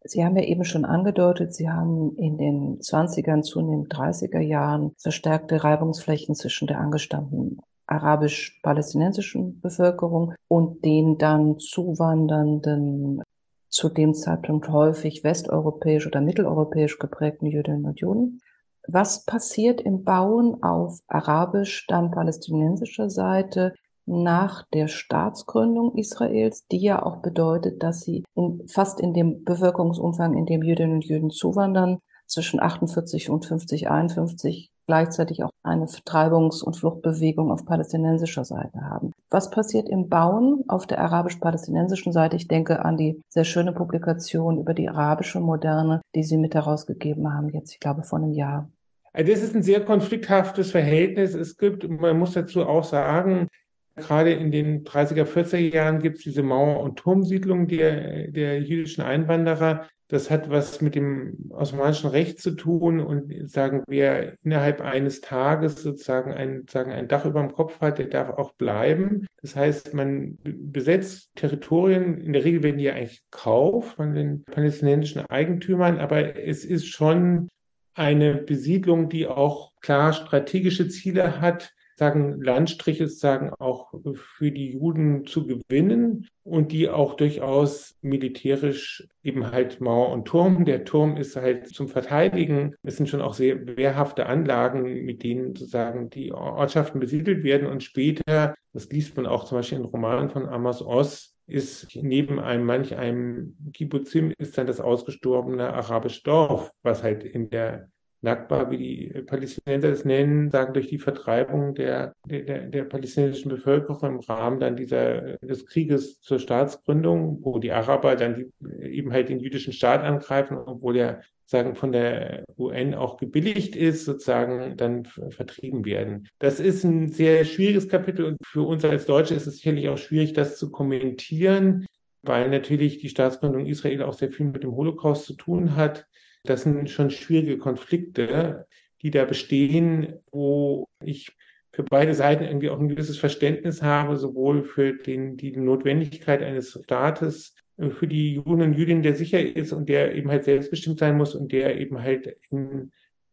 Sie 0.08 0.24
haben 0.24 0.36
ja 0.36 0.44
eben 0.44 0.64
schon 0.64 0.84
angedeutet, 0.84 1.54
Sie 1.54 1.68
haben 1.68 2.16
in 2.16 2.38
den 2.38 2.78
20ern, 2.78 3.42
zunehmend 3.42 3.92
30er 3.92 4.40
Jahren 4.40 4.92
verstärkte 4.98 5.64
Reibungsflächen 5.64 6.34
zwischen 6.34 6.66
der 6.66 6.78
angestammten 6.78 7.58
arabisch-palästinensischen 7.86 9.60
Bevölkerung 9.60 10.34
und 10.48 10.84
den 10.84 11.18
dann 11.18 11.58
zuwandernden, 11.58 13.22
zu 13.68 13.88
dem 13.88 14.14
Zeitpunkt 14.14 14.68
häufig 14.68 15.22
westeuropäisch 15.24 16.06
oder 16.06 16.20
mitteleuropäisch 16.20 16.98
geprägten 16.98 17.46
Jüdinnen 17.46 17.84
und 17.84 18.00
Juden. 18.00 18.40
Was 18.88 19.24
passiert 19.24 19.80
im 19.80 20.04
Bauen 20.04 20.62
auf 20.62 21.00
arabisch, 21.08 21.86
dann 21.88 22.10
palästinensischer 22.10 23.10
Seite 23.10 23.74
nach 24.06 24.64
der 24.72 24.88
Staatsgründung 24.88 25.96
Israels, 25.96 26.66
die 26.70 26.78
ja 26.78 27.04
auch 27.04 27.22
bedeutet, 27.22 27.82
dass 27.82 28.00
sie 28.00 28.24
in, 28.34 28.66
fast 28.68 29.00
in 29.00 29.12
dem 29.12 29.44
Bevölkerungsumfang, 29.44 30.34
in 30.34 30.46
dem 30.46 30.62
Jüdinnen 30.62 30.94
und 30.94 31.04
Juden 31.04 31.30
zuwandern, 31.30 31.98
zwischen 32.26 32.60
48 32.60 33.30
und 33.30 33.44
50, 33.46 33.88
51 33.88 34.70
gleichzeitig 34.86 35.42
auch 35.42 35.50
eine 35.62 35.86
Vertreibungs- 35.86 36.62
und 36.62 36.76
Fluchtbewegung 36.76 37.50
auf 37.50 37.66
palästinensischer 37.66 38.44
Seite 38.44 38.82
haben. 38.82 39.12
Was 39.30 39.50
passiert 39.50 39.88
im 39.88 40.08
Bauen 40.08 40.64
auf 40.68 40.86
der 40.86 41.00
arabisch-palästinensischen 41.00 42.12
Seite? 42.12 42.36
Ich 42.36 42.46
denke 42.46 42.84
an 42.84 42.96
die 42.96 43.20
sehr 43.28 43.44
schöne 43.44 43.72
Publikation 43.72 44.58
über 44.58 44.74
die 44.74 44.88
arabische 44.88 45.40
Moderne, 45.40 46.00
die 46.14 46.22
Sie 46.22 46.36
mit 46.36 46.54
herausgegeben 46.54 47.32
haben, 47.32 47.48
jetzt, 47.50 47.72
ich 47.72 47.80
glaube, 47.80 48.04
vor 48.04 48.20
einem 48.20 48.32
Jahr. 48.32 48.70
Also 49.12 49.32
das 49.32 49.42
ist 49.42 49.56
ein 49.56 49.62
sehr 49.62 49.84
konflikthaftes 49.84 50.70
Verhältnis. 50.70 51.34
Es 51.34 51.56
gibt, 51.56 51.88
man 51.88 52.18
muss 52.18 52.34
dazu 52.34 52.66
auch 52.66 52.84
sagen, 52.84 53.48
Gerade 53.96 54.32
in 54.32 54.50
den 54.50 54.84
30er, 54.84 55.24
40er 55.24 55.56
Jahren 55.56 56.00
gibt 56.00 56.18
es 56.18 56.24
diese 56.24 56.42
Mauer- 56.42 56.80
und 56.80 56.98
Turmsiedlung 56.98 57.66
der, 57.66 58.28
der 58.28 58.60
jüdischen 58.60 59.02
Einwanderer. 59.02 59.88
Das 60.08 60.30
hat 60.30 60.50
was 60.50 60.80
mit 60.80 60.94
dem 60.94 61.50
osmanischen 61.50 62.10
Recht 62.10 62.40
zu 62.40 62.52
tun 62.52 63.00
und 63.00 63.32
sagen, 63.50 63.82
wer 63.88 64.34
innerhalb 64.44 64.80
eines 64.80 65.20
Tages 65.20 65.82
sozusagen 65.82 66.32
ein, 66.32 66.66
sagen, 66.70 66.92
ein 66.92 67.08
Dach 67.08 67.24
über 67.24 67.40
dem 67.40 67.52
Kopf 67.52 67.80
hat, 67.80 67.98
der 67.98 68.06
darf 68.06 68.30
auch 68.30 68.52
bleiben. 68.52 69.26
Das 69.42 69.56
heißt, 69.56 69.94
man 69.94 70.38
besetzt 70.44 71.30
Territorien, 71.34 72.18
in 72.18 72.34
der 72.34 72.44
Regel 72.44 72.62
werden 72.62 72.78
die 72.78 72.84
ja 72.84 72.94
eigentlich 72.94 73.22
gekauft 73.30 73.96
von 73.96 74.14
den 74.14 74.44
palästinensischen 74.44 75.26
Eigentümern, 75.26 75.98
aber 75.98 76.36
es 76.36 76.64
ist 76.64 76.86
schon 76.86 77.48
eine 77.94 78.34
Besiedlung, 78.34 79.08
die 79.08 79.26
auch 79.26 79.72
klar 79.80 80.12
strategische 80.12 80.86
Ziele 80.88 81.40
hat, 81.40 81.72
sagen, 81.98 82.40
Landstriche 82.42 83.08
sagen 83.08 83.50
auch 83.58 83.92
für 84.14 84.50
die 84.50 84.72
Juden 84.72 85.26
zu 85.26 85.46
gewinnen 85.46 86.28
und 86.44 86.72
die 86.72 86.88
auch 86.88 87.14
durchaus 87.14 87.96
militärisch 88.02 89.08
eben 89.22 89.50
halt 89.50 89.80
Mauer 89.80 90.10
und 90.10 90.26
Turm. 90.26 90.64
Der 90.64 90.84
Turm 90.84 91.16
ist 91.16 91.36
halt 91.36 91.68
zum 91.68 91.88
Verteidigen. 91.88 92.74
Es 92.82 92.96
sind 92.96 93.08
schon 93.08 93.22
auch 93.22 93.34
sehr 93.34 93.76
wehrhafte 93.76 94.26
Anlagen, 94.26 95.04
mit 95.04 95.22
denen 95.22 95.56
sozusagen 95.56 96.10
die 96.10 96.32
Ortschaften 96.32 97.00
besiedelt 97.00 97.42
werden 97.44 97.66
und 97.66 97.82
später, 97.82 98.54
das 98.72 98.90
liest 98.90 99.16
man 99.16 99.26
auch 99.26 99.44
zum 99.44 99.58
Beispiel 99.58 99.78
in 99.78 99.84
Romanen 99.84 100.28
von 100.28 100.46
Amos 100.46 100.82
Oz, 100.82 101.36
ist 101.46 101.88
neben 101.94 102.40
einem 102.40 102.64
manch 102.64 102.96
einem 102.96 103.56
Kibbutzim 103.72 104.32
ist 104.36 104.58
dann 104.58 104.66
das 104.66 104.80
ausgestorbene 104.80 105.72
arabische 105.72 106.24
Dorf, 106.24 106.72
was 106.82 107.02
halt 107.02 107.22
in 107.22 107.50
der 107.50 107.88
Nakba, 108.26 108.70
wie 108.70 108.76
die 108.76 109.22
Palästinenser 109.22 109.90
es 109.90 110.04
nennen, 110.04 110.50
sagen, 110.50 110.74
durch 110.74 110.88
die 110.88 110.98
Vertreibung 110.98 111.74
der, 111.74 112.12
der, 112.26 112.66
der 112.66 112.84
palästinensischen 112.84 113.50
Bevölkerung 113.50 114.16
im 114.16 114.20
Rahmen 114.20 114.60
dann 114.60 114.76
dieser, 114.76 115.38
des 115.38 115.64
Krieges 115.64 116.20
zur 116.20 116.38
Staatsgründung, 116.38 117.38
wo 117.42 117.58
die 117.58 117.72
Araber 117.72 118.16
dann 118.16 118.34
die, 118.34 118.86
eben 118.86 119.12
halt 119.12 119.28
den 119.28 119.40
jüdischen 119.40 119.72
Staat 119.72 120.02
angreifen, 120.02 120.58
obwohl 120.58 120.96
er 120.96 121.22
sagen 121.46 121.76
von 121.76 121.92
der 121.92 122.44
UN 122.58 122.94
auch 122.94 123.16
gebilligt 123.16 123.76
ist, 123.76 124.04
sozusagen 124.04 124.76
dann 124.76 125.04
vertrieben 125.04 125.84
werden. 125.84 126.28
Das 126.40 126.58
ist 126.58 126.82
ein 126.82 127.08
sehr 127.08 127.44
schwieriges 127.44 127.88
Kapitel 127.88 128.24
und 128.24 128.38
für 128.44 128.62
uns 128.62 128.84
als 128.84 129.06
Deutsche 129.06 129.34
ist 129.34 129.46
es 129.46 129.58
sicherlich 129.58 129.88
auch 129.88 129.98
schwierig, 129.98 130.32
das 130.32 130.58
zu 130.58 130.72
kommentieren, 130.72 131.86
weil 132.22 132.50
natürlich 132.50 132.98
die 132.98 133.08
Staatsgründung 133.08 133.66
Israel 133.66 134.02
auch 134.02 134.14
sehr 134.14 134.32
viel 134.32 134.46
mit 134.46 134.64
dem 134.64 134.74
Holocaust 134.74 135.24
zu 135.24 135.34
tun 135.34 135.76
hat. 135.76 136.08
Das 136.46 136.62
sind 136.62 136.90
schon 136.90 137.10
schwierige 137.10 137.58
Konflikte, 137.58 138.66
die 139.02 139.10
da 139.10 139.24
bestehen, 139.24 140.14
wo 140.30 140.86
ich 141.04 141.36
für 141.72 141.82
beide 141.82 142.14
Seiten 142.14 142.44
irgendwie 142.44 142.70
auch 142.70 142.80
ein 142.80 142.88
gewisses 142.88 143.18
Verständnis 143.18 143.82
habe, 143.82 144.16
sowohl 144.16 144.62
für 144.62 144.94
den, 144.94 145.36
die 145.36 145.54
Notwendigkeit 145.56 146.42
eines 146.42 146.80
Staates, 146.82 147.54
äh, 147.76 147.90
für 147.90 148.06
die 148.06 148.34
Juden 148.34 148.62
und 148.62 148.72
Jüdinnen, 148.72 149.02
der 149.02 149.14
sicher 149.14 149.40
ist 149.40 149.72
und 149.72 149.88
der 149.88 150.14
eben 150.14 150.30
halt 150.30 150.44
selbstbestimmt 150.44 150.98
sein 150.98 151.18
muss 151.18 151.34
und 151.34 151.52
der 151.52 151.78
eben 151.78 152.02
halt 152.02 152.38
in 152.50 152.92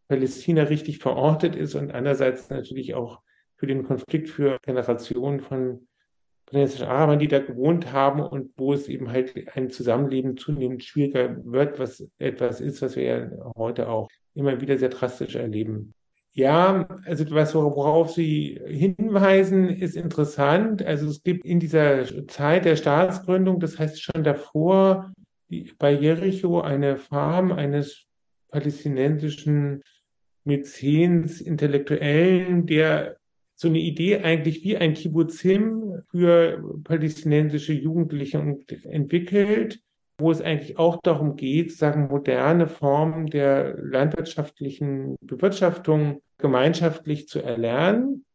Palästina 0.10 0.64
richtig 0.64 1.00
verortet 1.00 1.56
ist 1.56 1.76
und 1.76 1.92
andererseits 1.92 2.50
natürlich 2.50 2.94
auch 2.96 3.22
für 3.56 3.68
den 3.68 3.84
Konflikt 3.84 4.30
für 4.30 4.58
Generationen 4.62 5.40
von 5.40 5.88
palästinensischen 6.54 6.88
Arabern, 6.88 7.20
die 7.20 7.28
da 7.28 7.40
gewohnt 7.40 7.92
haben 7.92 8.22
und 8.22 8.52
wo 8.58 8.74
es 8.74 8.88
eben 8.88 9.12
halt 9.12 9.34
ein 9.56 9.70
Zusammenleben 9.70 10.38
zunehmend 10.38 10.84
schwieriger 10.84 11.38
wird, 11.44 11.80
was 11.80 12.08
etwas 12.20 12.62
ist, 12.62 12.82
was 12.82 12.96
wir 12.96 13.04
ja 13.04 13.32
heute 13.58 13.90
auch 13.90 14.08
immer 14.36 14.62
wieder 14.62 14.78
sehr 14.78 14.90
drastisch 14.90 15.36
erleben. 15.36 15.94
Ja, 16.36 16.88
also 17.06 17.30
was, 17.30 17.54
worauf 17.54 18.12
Sie 18.12 18.60
hinweisen, 18.66 19.70
ist 19.70 19.96
interessant. 19.96 20.84
Also 20.84 21.08
es 21.08 21.22
gibt 21.22 21.46
in 21.46 21.60
dieser 21.60 22.06
Zeit 22.28 22.66
der 22.66 22.76
Staatsgründung, 22.76 23.60
das 23.60 23.78
heißt 23.78 24.02
schon 24.02 24.24
davor, 24.24 25.12
bei 25.78 25.92
Jericho 25.92 26.62
eine 26.62 26.98
Farm 26.98 27.52
eines 27.52 28.06
palästinensischen 28.50 29.84
Mäzens, 30.44 31.40
Intellektuellen, 31.40 32.66
der 32.66 33.18
so 33.56 33.68
eine 33.68 33.80
Idee 33.80 34.20
eigentlich 34.20 34.64
wie 34.64 34.78
ein 34.78 34.94
Kibbutzim 34.94 36.02
für 36.10 36.64
palästinensische 36.84 37.74
Jugendliche 37.74 38.40
entwickelt, 38.90 39.80
wo 40.18 40.32
es 40.32 40.42
eigentlich 40.42 40.78
auch 40.78 41.02
darum 41.02 41.36
geht, 41.36 41.76
sagen 41.76 42.08
moderne 42.08 42.68
Formen 42.68 43.28
der 43.28 43.76
landwirtschaftlichen 43.78 45.16
Bewirtschaftung 45.22 46.22
gemeinschaftlich 46.38 47.28
zu 47.28 47.42
erlernen. 47.42 48.26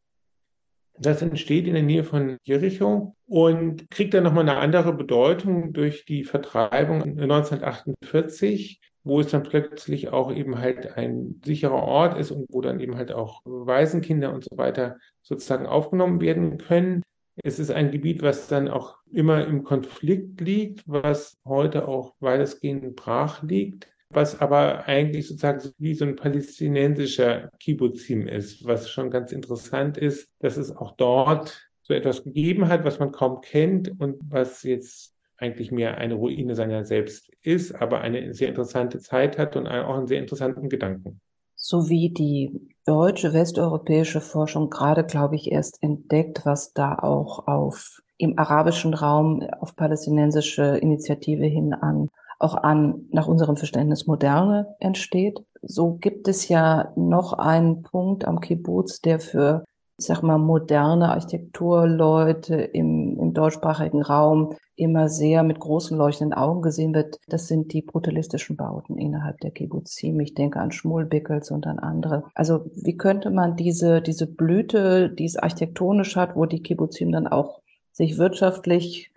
Das 0.97 1.21
entsteht 1.21 1.65
in 1.65 1.75
der 1.75 1.83
Nähe 1.83 2.03
von 2.03 2.37
Jericho 2.43 3.15
und 3.25 3.89
kriegt 3.89 4.13
dann 4.13 4.23
nochmal 4.25 4.49
eine 4.49 4.57
andere 4.57 4.93
Bedeutung 4.93 5.71
durch 5.71 6.03
die 6.03 6.25
Vertreibung 6.25 7.01
1948 7.01 8.81
wo 9.09 9.19
es 9.19 9.31
dann 9.31 9.43
plötzlich 9.43 10.09
auch 10.09 10.33
eben 10.33 10.59
halt 10.59 10.97
ein 10.97 11.41
sicherer 11.43 11.83
Ort 11.83 12.17
ist 12.17 12.31
und 12.31 12.45
wo 12.49 12.61
dann 12.61 12.79
eben 12.79 12.95
halt 12.95 13.11
auch 13.11 13.41
Waisenkinder 13.43 14.33
und 14.33 14.45
so 14.45 14.57
weiter 14.57 14.97
sozusagen 15.21 15.65
aufgenommen 15.65 16.21
werden 16.21 16.57
können. 16.57 17.03
Es 17.43 17.59
ist 17.59 17.71
ein 17.71 17.91
Gebiet, 17.91 18.21
was 18.21 18.47
dann 18.47 18.67
auch 18.67 18.97
immer 19.11 19.45
im 19.45 19.63
Konflikt 19.63 20.41
liegt, 20.41 20.83
was 20.85 21.37
heute 21.45 21.87
auch 21.87 22.13
weitestgehend 22.19 22.95
brach 22.95 23.43
liegt, 23.43 23.87
was 24.09 24.39
aber 24.39 24.85
eigentlich 24.85 25.27
sozusagen 25.27 25.71
wie 25.77 25.93
so 25.93 26.05
ein 26.05 26.15
palästinensischer 26.15 27.49
Kibbutzim 27.59 28.27
ist, 28.27 28.65
was 28.65 28.89
schon 28.89 29.09
ganz 29.09 29.31
interessant 29.31 29.97
ist, 29.97 30.29
dass 30.39 30.57
es 30.57 30.75
auch 30.75 30.95
dort 30.97 31.69
so 31.81 31.93
etwas 31.93 32.23
gegeben 32.23 32.67
hat, 32.67 32.83
was 32.83 32.99
man 32.99 33.11
kaum 33.11 33.41
kennt 33.41 33.99
und 33.99 34.17
was 34.29 34.63
jetzt 34.63 35.15
eigentlich 35.39 35.71
mehr 35.71 35.97
eine 35.97 36.15
Ruine 36.15 36.55
seiner 36.55 36.85
selbst 36.85 37.31
ist, 37.41 37.73
aber 37.73 38.01
eine 38.01 38.33
sehr 38.33 38.49
interessante 38.49 38.99
Zeit 38.99 39.37
hat 39.37 39.55
und 39.55 39.67
auch 39.67 39.95
einen 39.95 40.07
sehr 40.07 40.19
interessanten 40.19 40.69
Gedanken. 40.69 41.21
So 41.55 41.89
wie 41.89 42.09
die 42.09 42.73
deutsche, 42.85 43.33
westeuropäische 43.33 44.21
Forschung 44.21 44.69
gerade, 44.69 45.03
glaube 45.03 45.35
ich, 45.35 45.51
erst 45.51 45.81
entdeckt, 45.83 46.45
was 46.45 46.73
da 46.73 46.97
auch 46.97 47.47
auf 47.47 48.01
im 48.17 48.37
arabischen 48.37 48.93
Raum 48.93 49.43
auf 49.59 49.75
palästinensische 49.75 50.77
Initiative 50.77 51.45
hin 51.45 51.73
an 51.73 52.09
auch 52.39 52.55
an 52.55 53.05
nach 53.11 53.27
unserem 53.27 53.57
Verständnis 53.57 54.07
Moderne 54.07 54.75
entsteht. 54.79 55.43
So 55.61 55.95
gibt 55.95 56.27
es 56.27 56.47
ja 56.47 56.93
noch 56.95 57.33
einen 57.33 57.83
Punkt 57.83 58.25
am 58.25 58.39
Kibbutz, 58.39 59.01
der 59.01 59.19
für 59.19 59.65
ich 59.99 60.05
sag 60.05 60.21
mal, 60.23 60.37
moderne 60.37 61.09
Architekturleute 61.09 62.55
im, 62.55 63.17
im 63.19 63.33
deutschsprachigen 63.33 64.01
Raum 64.01 64.55
immer 64.75 65.09
sehr 65.09 65.43
mit 65.43 65.59
großen 65.59 65.97
leuchtenden 65.97 66.33
Augen 66.33 66.61
gesehen 66.61 66.93
wird. 66.93 67.17
Das 67.27 67.47
sind 67.47 67.73
die 67.73 67.81
brutalistischen 67.81 68.55
Bauten 68.55 68.97
innerhalb 68.97 69.39
der 69.41 69.51
Kibbutzim. 69.51 70.19
Ich 70.21 70.35
denke 70.35 70.59
an 70.59 70.71
Schmulbickels 70.71 71.51
und 71.51 71.67
an 71.67 71.79
andere. 71.79 72.23
Also 72.33 72.71
wie 72.75 72.95
könnte 72.95 73.29
man 73.29 73.57
diese, 73.57 74.01
diese 74.01 74.25
Blüte, 74.25 75.09
die 75.09 75.25
es 75.25 75.35
architektonisch 75.35 76.15
hat, 76.15 76.37
wo 76.37 76.45
die 76.45 76.63
Kibbutzim 76.63 77.11
dann 77.11 77.27
auch 77.27 77.61
sich 77.91 78.17
wirtschaftlich 78.17 79.11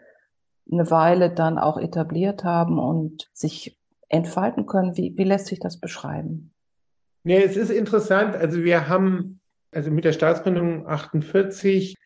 eine 0.70 0.90
Weile 0.90 1.30
dann 1.30 1.58
auch 1.58 1.78
etabliert 1.78 2.42
haben 2.42 2.80
und 2.80 3.30
sich 3.32 3.78
entfalten 4.08 4.66
können, 4.66 4.96
wie, 4.96 5.16
wie 5.16 5.24
lässt 5.24 5.46
sich 5.46 5.60
das 5.60 5.78
beschreiben? 5.78 6.52
Nee, 7.22 7.40
es 7.40 7.56
ist 7.56 7.70
interessant. 7.70 8.34
Also 8.34 8.64
wir 8.64 8.88
haben 8.88 9.38
also 9.72 9.90
mit 9.90 10.04
der 10.04 10.12
Staatsgründung 10.12 10.86
48, 10.86 11.96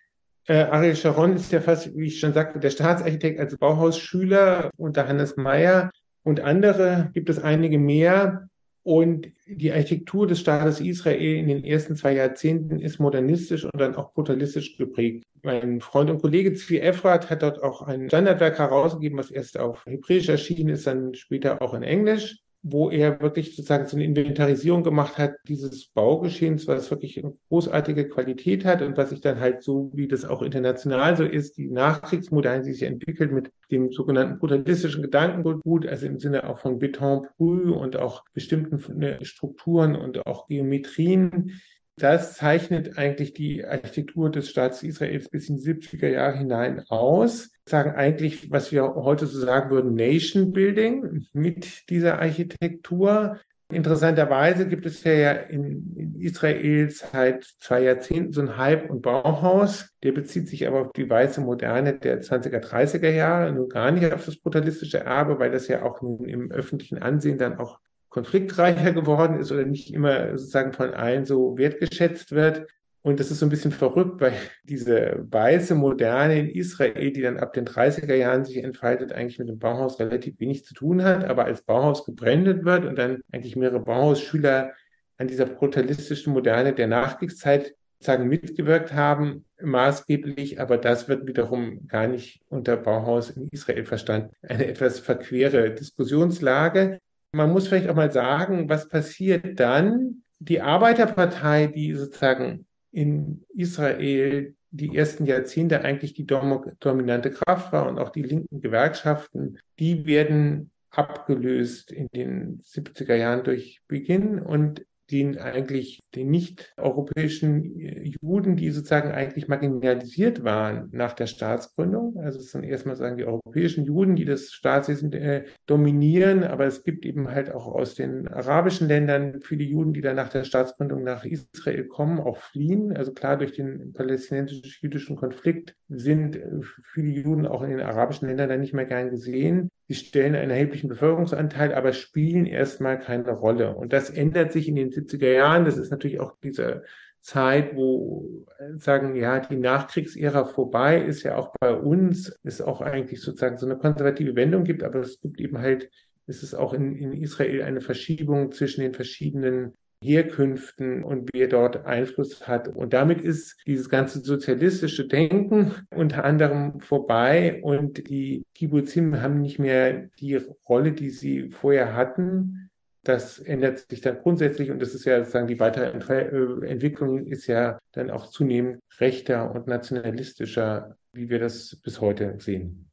äh, 0.49 0.54
Ariel 0.54 0.96
Sharon 0.96 1.35
ist 1.35 1.52
ja 1.52 1.61
fast, 1.61 1.96
wie 1.96 2.06
ich 2.06 2.20
schon 2.20 2.32
sagte, 2.32 2.61
der 2.61 2.70
Staatsarchitekt 2.70 3.40
als 3.40 3.56
Bauhausschüler 3.56 4.70
unter 4.76 5.08
Hannes 5.08 5.37
Meyer 5.37 5.90
und 6.23 6.40
andere 6.40 7.11
gibt 7.14 7.28
es 7.28 7.38
einige 7.38 7.78
mehr. 7.78 8.49
Und 8.82 9.32
die 9.49 9.73
Architektur 9.73 10.28
des 10.28 10.38
Staates 10.38 10.80
Israel 10.80 11.37
in 11.37 11.49
den 11.49 11.64
ersten 11.64 11.96
zwei 11.96 12.14
Jahrzehnten 12.14 12.78
ist 12.78 13.00
modernistisch 13.00 13.64
und 13.64 13.76
dann 13.80 13.96
auch 13.96 14.14
brutalistisch 14.14 14.76
geprägt. 14.76 15.25
Mein 15.42 15.80
Freund 15.80 16.08
und 16.08 16.23
Kollege 16.23 16.54
Zvi 16.54 16.78
Efrat 16.78 17.28
hat 17.28 17.42
dort 17.42 17.61
auch 17.61 17.82
ein 17.82 18.08
Standardwerk 18.08 18.61
herausgegeben, 18.61 19.18
was 19.18 19.32
erst 19.32 19.58
auf 19.58 19.85
Hebräisch 19.87 20.28
erschienen 20.28 20.68
ist, 20.68 20.87
dann 20.87 21.14
später 21.14 21.61
auch 21.62 21.75
in 21.75 21.82
Englisch 21.82 22.46
wo 22.63 22.91
er 22.91 23.21
wirklich 23.21 23.55
sozusagen 23.55 23.87
so 23.87 23.97
eine 23.97 24.05
Inventarisierung 24.05 24.83
gemacht 24.83 25.19
hat 25.19 25.35
dieses 25.47 25.87
Baugeschehens, 25.87 26.67
was 26.67 26.91
wirklich 26.91 27.23
eine 27.23 27.35
großartige 27.49 28.09
Qualität 28.09 28.65
hat 28.65 28.83
und 28.83 28.97
was 28.97 29.11
sich 29.11 29.21
dann 29.21 29.39
halt 29.39 29.63
so, 29.63 29.91
wie 29.95 30.09
das 30.09 30.25
auch 30.25 30.43
international 30.43 31.17
so 31.17 31.25
ist, 31.25 31.59
die 31.59 31.69
Nachkriegsmoderne, 31.69 32.65
die 32.65 32.73
sich 32.73 32.83
entwickelt 32.83 33.33
mit 33.33 33.53
dem 33.71 33.93
sogenannten 33.93 34.39
brutalistischen 34.39 35.03
Gedankengut, 35.03 35.87
also 35.87 36.07
im 36.07 36.19
Sinne 36.19 36.49
auch 36.49 36.59
von 36.59 36.79
Beton 36.79 37.27
Brü 37.39 37.71
und 37.71 37.97
auch 37.97 38.25
bestimmten 38.33 38.99
ne, 38.99 39.19
Strukturen 39.23 39.95
und 39.95 40.27
auch 40.27 40.49
Geometrien, 40.49 41.61
das 41.99 42.35
zeichnet 42.35 42.99
eigentlich 42.99 43.33
die 43.33 43.65
Architektur 43.65 44.31
des 44.31 44.50
Staates 44.50 44.83
Israels 44.83 45.31
bis 45.31 45.49
in 45.49 45.57
die 45.57 45.62
70er 45.62 46.09
Jahre 46.09 46.37
hinein 46.37 46.85
aus. 46.88 47.50
Sagen 47.65 47.93
eigentlich, 47.93 48.50
was 48.50 48.71
wir 48.71 48.95
heute 48.95 49.26
so 49.26 49.41
sagen 49.41 49.71
würden, 49.71 49.95
Nation 49.95 50.53
Building 50.53 51.26
mit 51.33 51.88
dieser 51.88 52.19
Architektur. 52.19 53.41
Interessanterweise 53.73 54.69
gibt 54.69 54.87
es 54.87 55.03
ja 55.05 55.33
in, 55.33 56.15
Israel 56.21 56.91
seit 56.91 57.45
zwei 57.61 57.83
Jahrzehnten 57.83 58.33
so 58.33 58.43
ein 58.43 58.57
Hype- 58.57 58.91
und 58.91 59.03
Bauhaus. 59.03 59.91
Der 60.03 60.12
bezieht 60.12 60.49
sich 60.49 60.67
aber 60.67 60.83
auf 60.83 60.93
die 60.93 61.09
weiße 61.09 61.41
Moderne 61.41 61.99
der 61.99 62.23
20er, 62.23 62.61
30er 62.61 63.11
Jahre, 63.11 63.53
nur 63.53 63.69
gar 63.69 63.91
nicht 63.91 64.12
auf 64.12 64.25
das 64.25 64.37
brutalistische 64.37 64.99
Erbe, 64.99 65.38
weil 65.38 65.50
das 65.50 65.67
ja 65.69 65.83
auch 65.83 66.03
im 66.03 66.50
öffentlichen 66.50 66.99
Ansehen 66.99 67.38
dann 67.38 67.59
auch 67.59 67.81
konfliktreicher 68.16 68.92
geworden 68.92 69.38
ist 69.38 69.52
oder 69.52 69.66
nicht 69.66 69.92
immer 69.92 70.38
sozusagen 70.38 70.73
von 70.73 70.94
allen 70.94 71.26
so 71.26 71.58
wertgeschätzt 71.58 72.32
wird. 72.32 72.66
Und 73.02 73.20
das 73.20 73.30
ist 73.30 73.40
so 73.40 73.46
ein 73.46 73.50
bisschen 73.50 73.72
verrückt, 73.72 74.22
weil 74.22 74.33
diese 74.64 75.26
weiße 75.31 75.74
Moderne 75.74 76.38
in 76.38 76.48
Israel, 76.48 77.12
die 77.12 77.20
dann 77.20 77.37
ab 77.37 77.52
den 77.52 77.66
30er 77.66 78.14
Jahren 78.14 78.46
sich 78.46 78.57
entfaltet, 78.57 79.12
eigentlich 79.12 79.38
mit 79.38 79.50
dem 79.50 79.59
Bauhaus 79.59 80.00
relativ 80.00 80.40
wenig 80.40 80.64
zu 80.64 80.72
tun 80.72 81.05
hat, 81.05 81.24
aber 81.24 81.44
als 81.44 81.61
Bauhaus 81.61 82.07
gebrandet 82.07 82.64
wird 82.64 82.87
und 82.87 82.96
dann 82.96 83.20
eigentlich 83.33 83.55
mehrere 83.55 83.81
Bauhausschüler 83.81 84.72
an 85.18 85.29
dieser 85.29 85.44
brutalistischen 85.44 86.33
Moderne 86.33 86.72
der 86.72 86.87
Nachkriegszeit 86.87 87.74
sagen 88.00 88.29
mitgewirkt 88.29 88.94
haben, 88.94 89.44
maßgeblich, 89.61 90.59
aber 90.59 90.79
das 90.79 91.07
wird 91.07 91.26
wiederum 91.26 91.87
gar 91.88 92.07
nicht 92.07 92.40
unter 92.48 92.79
Bauhaus 92.79 93.29
in 93.29 93.48
Israel 93.48 93.85
verstanden. 93.85 94.31
Eine 94.40 94.66
etwas 94.66 95.00
verquere 95.00 95.70
Diskussionslage. 95.70 96.98
Man 97.37 97.53
muss 97.53 97.68
vielleicht 97.68 97.90
auch 97.90 97.94
mal 97.94 98.11
sagen, 98.11 98.70
was 98.70 98.88
passiert 98.88 99.61
dann? 99.61 100.22
Die 100.38 100.62
Arbeiterpartei, 100.62 101.66
die 101.66 101.92
sozusagen 101.92 102.66
in 102.92 103.44
Israel 103.55 104.55
die 104.70 104.96
ersten 104.96 105.27
Jahrzehnte 105.27 105.83
eigentlich 105.83 106.14
die 106.14 106.27
dominante 106.27 107.31
Kraft 107.31 107.72
war 107.72 107.88
und 107.88 107.99
auch 107.99 108.09
die 108.09 108.22
linken 108.22 108.62
Gewerkschaften, 108.62 109.59
die 109.79 110.07
werden 110.07 110.70
abgelöst 110.90 111.92
in 111.92 112.09
den 112.09 112.61
70er 112.61 113.14
Jahren 113.14 113.44
durch 113.44 113.83
Beginn 113.87 114.38
und 114.38 114.87
den 115.11 115.38
eigentlich 115.38 116.01
den 116.14 116.31
nicht-europäischen 116.31 117.79
äh, 117.79 118.12
Juden, 118.21 118.57
die 118.57 118.71
sozusagen 118.71 119.12
eigentlich 119.12 119.49
marginalisiert 119.49 120.45
waren 120.45 120.88
nach 120.92 121.12
der 121.12 121.27
Staatsgründung. 121.27 122.19
Also 122.19 122.40
es 122.40 122.51
sind 122.51 122.64
erstmal 122.64 122.97
sagen 122.97 123.16
die 123.16 123.25
europäischen 123.25 123.85
Juden, 123.85 124.16
die 124.16 124.25
das 124.25 124.53
Staatswesen 124.53 125.12
äh, 125.12 125.45
dominieren, 125.66 126.45
aber 126.45 126.66
es 126.66 126.83
gibt 126.85 127.05
eben 127.07 127.31
halt 127.31 127.53
auch 127.53 127.66
aus 127.66 127.95
den 127.95 128.29
arabischen 128.29 128.88
Ländern 128.88 129.40
viele 129.40 129.64
Juden, 129.64 129.92
die 129.92 130.01
dann 130.01 130.16
nach 130.16 130.29
der 130.29 130.45
Staatsgründung 130.45 131.03
nach 131.05 131.25
Israel 131.25 131.87
kommen, 131.87 132.19
auch 132.19 132.38
fliehen. 132.38 132.97
Also 132.97 133.12
klar 133.12 133.37
durch 133.37 133.53
den 133.53 133.92
palästinensisch-jüdischen 133.92 135.16
Konflikt 135.16 135.75
sind 135.88 136.37
äh, 136.37 136.61
viele 136.83 137.09
Juden 137.09 137.46
auch 137.46 137.62
in 137.62 137.70
den 137.70 137.81
arabischen 137.81 138.29
Ländern 138.29 138.49
dann 138.49 138.61
nicht 138.61 138.75
mehr 138.75 138.87
gern 138.87 139.11
gesehen. 139.11 139.70
Sie 139.88 139.94
stellen 139.94 140.35
einen 140.35 140.51
erheblichen 140.51 140.88
Bevölkerungsanteil, 140.88 141.75
aber 141.75 141.92
spielen 141.92 142.46
erstmal 142.46 142.99
keine 142.99 143.31
Rolle. 143.31 143.77
Und 143.77 143.92
das 143.92 144.11
ändert 144.11 144.53
sich 144.53 144.68
in 144.68 144.77
den 144.77 144.90
70er 144.90 145.33
Jahren. 145.33 145.64
Das 145.64 145.79
ist 145.79 145.90
natürlich 145.90 146.20
auch 146.20 146.35
diese 146.42 146.83
Zeit, 147.20 147.75
wo 147.75 148.46
äh, 148.59 148.79
sagen, 148.79 149.16
ja, 149.16 149.40
die 149.40 149.57
Nachkriegsära 149.57 150.44
vorbei 150.44 151.03
ist 151.03 151.22
ja 151.22 151.37
auch 151.37 151.53
bei 151.61 151.75
uns, 151.75 152.29
ist 152.42 152.62
auch 152.62 152.81
eigentlich 152.81 153.20
sozusagen 153.20 153.59
so 153.59 153.66
eine 153.66 153.77
konservative 153.77 154.37
Wendung 154.37 154.64
gibt, 154.64 154.85
aber 154.85 155.01
es 155.01 155.20
gibt 155.20 155.40
eben 155.40 155.59
halt, 155.59 155.90
es 156.27 156.42
ist 156.42 156.55
auch 156.55 156.72
in, 156.72 156.94
in 156.96 157.12
Israel 157.12 157.62
eine 157.62 157.81
Verschiebung 157.81 158.53
zwischen 158.53 158.83
den 158.83 158.94
verschiedenen 158.94 159.75
Herkünften 160.07 161.03
und 161.03 161.29
wie 161.33 161.42
er 161.42 161.49
dort 161.49 161.85
Einfluss 161.85 162.47
hat. 162.47 162.69
Und 162.69 162.92
damit 162.92 163.21
ist 163.21 163.57
dieses 163.66 163.88
ganze 163.88 164.21
sozialistische 164.21 165.07
Denken 165.07 165.73
unter 165.95 166.25
anderem 166.25 166.81
vorbei 166.81 167.61
und 167.62 168.09
die 168.09 168.45
Kibbutzim 168.55 169.21
haben 169.21 169.40
nicht 169.40 169.59
mehr 169.59 170.09
die 170.21 170.37
Rolle, 170.69 170.92
die 170.92 171.11
sie 171.11 171.51
vorher 171.51 171.95
hatten. 171.95 172.71
Das 173.03 173.38
ändert 173.38 173.87
sich 173.90 174.01
dann 174.01 174.19
grundsätzlich 174.19 174.71
und 174.71 174.81
das 174.81 174.95
ist 174.95 175.05
ja 175.05 175.19
sozusagen 175.19 175.47
die 175.47 175.61
Weiterentwicklung 175.61 177.27
ist 177.27 177.47
ja 177.47 177.79
dann 177.92 178.11
auch 178.11 178.27
zunehmend 178.27 178.81
rechter 178.99 179.55
und 179.55 179.66
nationalistischer, 179.66 180.97
wie 181.12 181.29
wir 181.29 181.38
das 181.38 181.77
bis 181.83 182.01
heute 182.01 182.35
sehen. 182.38 182.90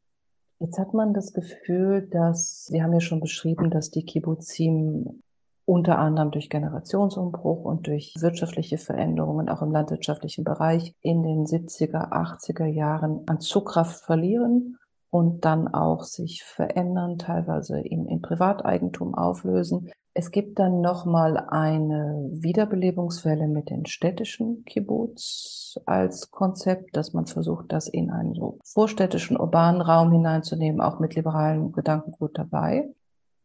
Jetzt 0.59 0.77
hat 0.79 0.93
man 0.93 1.13
das 1.13 1.33
Gefühl, 1.33 2.07
dass, 2.09 2.67
Sie 2.67 2.81
haben 2.81 2.93
ja 2.93 3.01
schon 3.01 3.19
beschrieben, 3.19 3.69
dass 3.69 3.89
die 3.91 4.05
Kibbutzim 4.05 5.22
unter 5.65 5.97
anderem 5.97 6.31
durch 6.31 6.49
Generationsumbruch 6.49 7.63
und 7.63 7.87
durch 7.87 8.13
wirtschaftliche 8.19 8.77
Veränderungen 8.77 9.49
auch 9.49 9.61
im 9.61 9.71
landwirtschaftlichen 9.71 10.43
Bereich 10.43 10.93
in 11.01 11.23
den 11.23 11.45
70er, 11.45 12.11
80er 12.11 12.65
Jahren 12.65 13.21
an 13.27 13.39
Zugkraft 13.39 14.03
verlieren 14.03 14.77
und 15.09 15.45
dann 15.45 15.67
auch 15.67 16.03
sich 16.03 16.43
verändern, 16.43 17.17
teilweise 17.17 17.79
in, 17.79 18.07
in 18.07 18.21
Privateigentum 18.21 19.13
auflösen. 19.13 19.91
Es 20.15 20.31
gibt 20.31 20.59
dann 20.59 20.81
nochmal 20.81 21.37
eine 21.37 22.29
Wiederbelebungswelle 22.31 23.47
mit 23.47 23.69
den 23.69 23.85
städtischen 23.85 24.63
Kibbutz 24.65 25.79
als 25.85 26.29
Konzept, 26.29 26.95
dass 26.97 27.13
man 27.13 27.25
versucht, 27.25 27.71
das 27.71 27.87
in 27.87 28.11
einen 28.11 28.35
so 28.35 28.59
vorstädtischen 28.63 29.37
urbanen 29.37 29.81
Raum 29.81 30.11
hineinzunehmen, 30.11 30.81
auch 30.81 30.99
mit 30.99 31.15
liberalem 31.15 31.71
Gedankengut 31.71 32.37
dabei. 32.37 32.89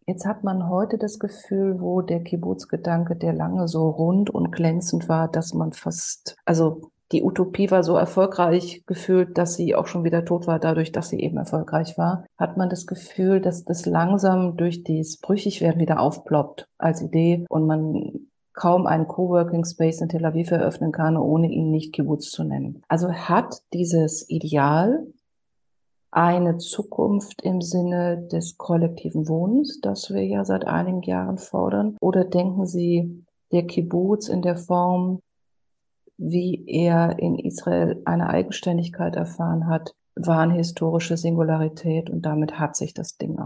Jetzt 0.08 0.24
hat 0.24 0.42
man 0.42 0.70
heute 0.70 0.96
das 0.96 1.18
Gefühl, 1.18 1.82
wo 1.82 2.00
der 2.00 2.24
Kibbutz-Gedanke, 2.24 3.14
der 3.14 3.34
lange 3.34 3.68
so 3.68 3.90
rund 3.90 4.30
und 4.30 4.52
glänzend 4.52 5.06
war, 5.06 5.28
dass 5.28 5.52
man 5.52 5.74
fast, 5.74 6.38
also 6.46 6.90
die 7.12 7.22
Utopie 7.22 7.70
war 7.70 7.82
so 7.82 7.94
erfolgreich 7.94 8.84
gefühlt, 8.86 9.36
dass 9.36 9.54
sie 9.54 9.74
auch 9.74 9.86
schon 9.86 10.04
wieder 10.04 10.24
tot 10.24 10.46
war, 10.46 10.58
dadurch, 10.58 10.92
dass 10.92 11.10
sie 11.10 11.20
eben 11.20 11.36
erfolgreich 11.36 11.98
war, 11.98 12.24
hat 12.38 12.56
man 12.56 12.70
das 12.70 12.86
Gefühl, 12.86 13.42
dass 13.42 13.66
das 13.66 13.84
langsam 13.84 14.56
durch 14.56 14.82
das 14.82 15.18
Brüchigwerden 15.18 15.78
wieder 15.78 16.00
aufploppt 16.00 16.66
als 16.78 17.02
Idee 17.02 17.44
und 17.50 17.66
man 17.66 18.28
kaum 18.54 18.86
einen 18.86 19.08
Coworking 19.08 19.66
Space 19.66 20.00
in 20.00 20.08
Tel 20.08 20.24
Aviv 20.24 20.50
eröffnen 20.50 20.90
kann, 20.90 21.18
ohne 21.18 21.48
ihn 21.48 21.70
nicht 21.70 21.92
Kibbutz 21.92 22.30
zu 22.30 22.44
nennen. 22.44 22.82
Also 22.88 23.12
hat 23.12 23.60
dieses 23.74 24.28
Ideal 24.30 25.06
eine 26.10 26.56
Zukunft 26.58 27.42
im 27.42 27.60
Sinne 27.60 28.26
des 28.30 28.56
kollektiven 28.56 29.28
Wohnens, 29.28 29.80
das 29.80 30.12
wir 30.12 30.24
ja 30.24 30.44
seit 30.44 30.66
einigen 30.66 31.02
Jahren 31.02 31.38
fordern? 31.38 31.96
Oder 32.00 32.24
denken 32.24 32.66
Sie, 32.66 33.24
der 33.52 33.66
Kibbutz 33.66 34.28
in 34.28 34.42
der 34.42 34.56
Form, 34.56 35.20
wie 36.16 36.64
er 36.66 37.18
in 37.18 37.38
Israel 37.38 38.02
eine 38.04 38.28
Eigenständigkeit 38.28 39.16
erfahren 39.16 39.68
hat, 39.68 39.92
war 40.16 40.40
eine 40.40 40.54
historische 40.54 41.16
Singularität 41.16 42.10
und 42.10 42.22
damit 42.22 42.58
hat 42.58 42.76
sich 42.76 42.92
das 42.92 43.16
Ding? 43.16 43.37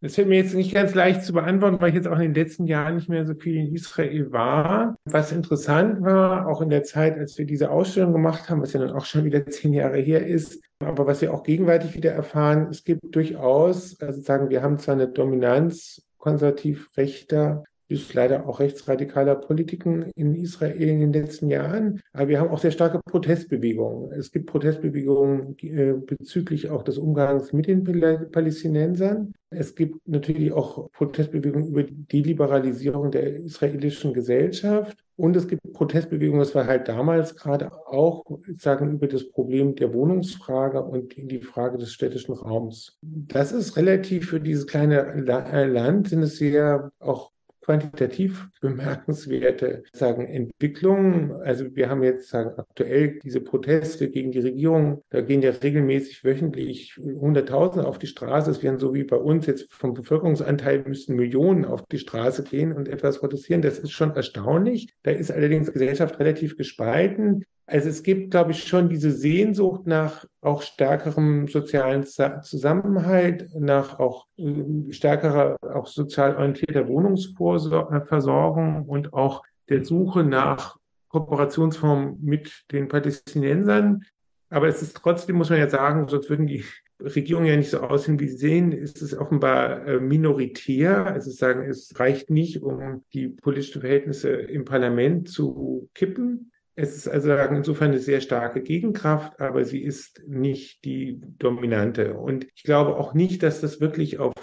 Das 0.00 0.14
fällt 0.14 0.28
mir 0.28 0.36
jetzt 0.36 0.54
nicht 0.54 0.74
ganz 0.74 0.94
leicht 0.94 1.22
zu 1.22 1.32
beantworten, 1.32 1.80
weil 1.80 1.88
ich 1.88 1.94
jetzt 1.94 2.06
auch 2.06 2.18
in 2.18 2.32
den 2.32 2.34
letzten 2.34 2.66
Jahren 2.66 2.96
nicht 2.96 3.08
mehr 3.08 3.24
so 3.24 3.34
viel 3.34 3.56
in 3.56 3.74
Israel 3.74 4.30
war. 4.30 4.96
Was 5.04 5.32
interessant 5.32 6.02
war, 6.02 6.48
auch 6.48 6.60
in 6.60 6.68
der 6.68 6.82
Zeit, 6.82 7.18
als 7.18 7.38
wir 7.38 7.46
diese 7.46 7.70
Ausstellung 7.70 8.12
gemacht 8.12 8.50
haben, 8.50 8.60
was 8.60 8.74
ja 8.74 8.80
dann 8.80 8.92
auch 8.92 9.06
schon 9.06 9.24
wieder 9.24 9.46
zehn 9.46 9.72
Jahre 9.72 9.98
her 9.98 10.26
ist, 10.26 10.60
aber 10.80 11.06
was 11.06 11.22
wir 11.22 11.32
auch 11.32 11.42
gegenwärtig 11.42 11.94
wieder 11.94 12.12
erfahren, 12.12 12.68
es 12.70 12.84
gibt 12.84 13.00
durchaus, 13.14 13.98
also 14.00 14.20
sagen, 14.20 14.50
wir 14.50 14.62
haben 14.62 14.78
zwar 14.78 14.94
eine 14.94 15.08
Dominanz 15.08 16.02
konservativ 16.18 16.90
rechter 16.96 17.64
ist 17.88 18.12
leider 18.14 18.48
auch 18.48 18.60
rechtsradikaler 18.60 19.36
Politiken 19.36 20.10
in 20.14 20.34
Israel 20.34 20.80
in 20.80 21.00
den 21.00 21.12
letzten 21.12 21.48
Jahren. 21.48 22.00
Aber 22.12 22.28
wir 22.28 22.40
haben 22.40 22.50
auch 22.50 22.58
sehr 22.58 22.72
starke 22.72 23.00
Protestbewegungen. 23.04 24.12
Es 24.12 24.32
gibt 24.32 24.46
Protestbewegungen 24.46 25.56
äh, 25.62 25.94
bezüglich 25.94 26.70
auch 26.70 26.82
des 26.82 26.98
Umgangs 26.98 27.52
mit 27.52 27.66
den 27.66 27.84
Palästinensern. 28.30 29.32
Es 29.50 29.74
gibt 29.74 30.06
natürlich 30.08 30.52
auch 30.52 30.90
Protestbewegungen 30.92 31.68
über 31.68 31.84
die 31.84 31.94
Deliberalisierung 31.94 33.10
der 33.12 33.36
israelischen 33.36 34.12
Gesellschaft. 34.12 34.98
Und 35.14 35.34
es 35.36 35.48
gibt 35.48 35.72
Protestbewegungen, 35.72 36.40
das 36.40 36.54
war 36.54 36.66
halt 36.66 36.88
damals 36.88 37.36
gerade 37.36 37.72
auch, 37.86 38.22
sagen, 38.58 38.92
über 38.92 39.06
das 39.06 39.30
Problem 39.30 39.74
der 39.74 39.94
Wohnungsfrage 39.94 40.82
und 40.82 41.14
die 41.16 41.40
Frage 41.40 41.78
des 41.78 41.92
städtischen 41.92 42.34
Raums. 42.34 42.98
Das 43.00 43.52
ist 43.52 43.76
relativ 43.76 44.28
für 44.28 44.40
dieses 44.40 44.66
kleine 44.66 45.14
Land, 45.20 46.08
sind 46.08 46.22
es 46.22 46.36
sehr 46.36 46.90
auch 46.98 47.30
quantitativ 47.66 48.48
bemerkenswerte 48.60 49.82
sagen, 49.92 50.26
Entwicklungen. 50.26 51.32
Also 51.32 51.74
wir 51.74 51.90
haben 51.90 52.04
jetzt 52.04 52.28
sagen, 52.28 52.52
aktuell 52.56 53.18
diese 53.24 53.40
Proteste 53.40 54.08
gegen 54.08 54.30
die 54.30 54.38
Regierung, 54.38 55.02
da 55.10 55.20
gehen 55.20 55.42
ja 55.42 55.50
regelmäßig 55.50 56.22
wöchentlich 56.24 56.96
Hunderttausende 56.96 57.86
auf 57.86 57.98
die 57.98 58.06
Straße. 58.06 58.52
Es 58.52 58.62
wären 58.62 58.78
so 58.78 58.94
wie 58.94 59.02
bei 59.02 59.16
uns 59.16 59.46
jetzt 59.46 59.72
vom 59.72 59.94
Bevölkerungsanteil 59.94 60.84
müssten 60.86 61.16
Millionen 61.16 61.64
auf 61.64 61.84
die 61.86 61.98
Straße 61.98 62.44
gehen 62.44 62.72
und 62.72 62.88
etwas 62.88 63.18
protestieren. 63.18 63.62
Das 63.62 63.80
ist 63.80 63.90
schon 63.90 64.12
erstaunlich. 64.12 64.94
Da 65.02 65.10
ist 65.10 65.32
allerdings 65.32 65.66
die 65.66 65.72
Gesellschaft 65.72 66.20
relativ 66.20 66.56
gespalten. 66.56 67.44
Also 67.68 67.88
es 67.88 68.04
gibt, 68.04 68.30
glaube 68.30 68.52
ich, 68.52 68.62
schon 68.62 68.88
diese 68.88 69.10
Sehnsucht 69.10 69.88
nach 69.88 70.24
auch 70.40 70.62
stärkerem 70.62 71.48
sozialen 71.48 72.04
Zusammenhalt, 72.04 73.48
nach 73.58 73.98
auch 73.98 74.26
äh, 74.38 74.92
stärkerer, 74.92 75.56
auch 75.62 75.88
sozial 75.88 76.36
orientierter 76.36 76.86
Wohnungsversorgung 76.86 78.84
und 78.84 79.12
auch 79.12 79.42
der 79.68 79.84
Suche 79.84 80.22
nach 80.22 80.76
Kooperationsformen 81.08 82.18
mit 82.22 82.64
den 82.70 82.86
Palästinensern. 82.86 84.04
Aber 84.48 84.68
es 84.68 84.80
ist 84.80 84.96
trotzdem, 84.96 85.36
muss 85.36 85.50
man 85.50 85.58
ja 85.58 85.68
sagen, 85.68 86.06
sonst 86.06 86.30
würden 86.30 86.46
die 86.46 86.64
Regierungen 87.00 87.48
ja 87.48 87.56
nicht 87.56 87.70
so 87.70 87.80
aussehen, 87.80 88.20
wie 88.20 88.28
sie 88.28 88.36
sehen, 88.36 88.70
ist 88.70 89.02
es 89.02 89.16
offenbar 89.16 89.86
äh, 89.86 89.98
minoritär. 89.98 91.04
Also 91.06 91.32
sagen, 91.32 91.68
es 91.68 91.98
reicht 91.98 92.30
nicht, 92.30 92.62
um 92.62 93.04
die 93.12 93.28
politischen 93.28 93.80
Verhältnisse 93.80 94.30
im 94.30 94.64
Parlament 94.64 95.28
zu 95.28 95.90
kippen. 95.94 96.52
Es 96.78 96.94
ist 96.94 97.08
also 97.08 97.32
insofern 97.32 97.88
eine 97.88 97.98
sehr 97.98 98.20
starke 98.20 98.62
Gegenkraft, 98.62 99.40
aber 99.40 99.64
sie 99.64 99.82
ist 99.82 100.22
nicht 100.26 100.84
die 100.84 101.20
dominante. 101.38 102.14
Und 102.14 102.46
ich 102.54 102.64
glaube 102.64 102.96
auch 102.96 103.14
nicht, 103.14 103.42
dass 103.42 103.62
das 103.62 103.80
wirklich 103.80 104.18
auf 104.18 104.34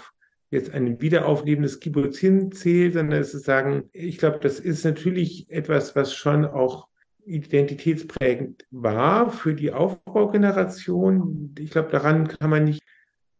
jetzt 0.50 0.74
ein 0.74 1.00
Wiederaufleben 1.00 1.62
des 1.62 1.78
Kibbutzin 1.78 2.50
zählt, 2.50 2.94
sondern 2.94 3.20
es 3.20 3.34
ist 3.34 3.44
sagen, 3.44 3.88
ich 3.92 4.18
glaube, 4.18 4.40
das 4.40 4.58
ist 4.58 4.84
natürlich 4.84 5.48
etwas, 5.48 5.94
was 5.94 6.14
schon 6.14 6.44
auch 6.44 6.88
identitätsprägend 7.24 8.66
war 8.70 9.30
für 9.30 9.54
die 9.54 9.72
Aufbaugeneration. 9.72 11.54
Ich 11.58 11.70
glaube, 11.70 11.90
daran 11.90 12.28
kann 12.28 12.50
man 12.50 12.64
nicht, 12.64 12.82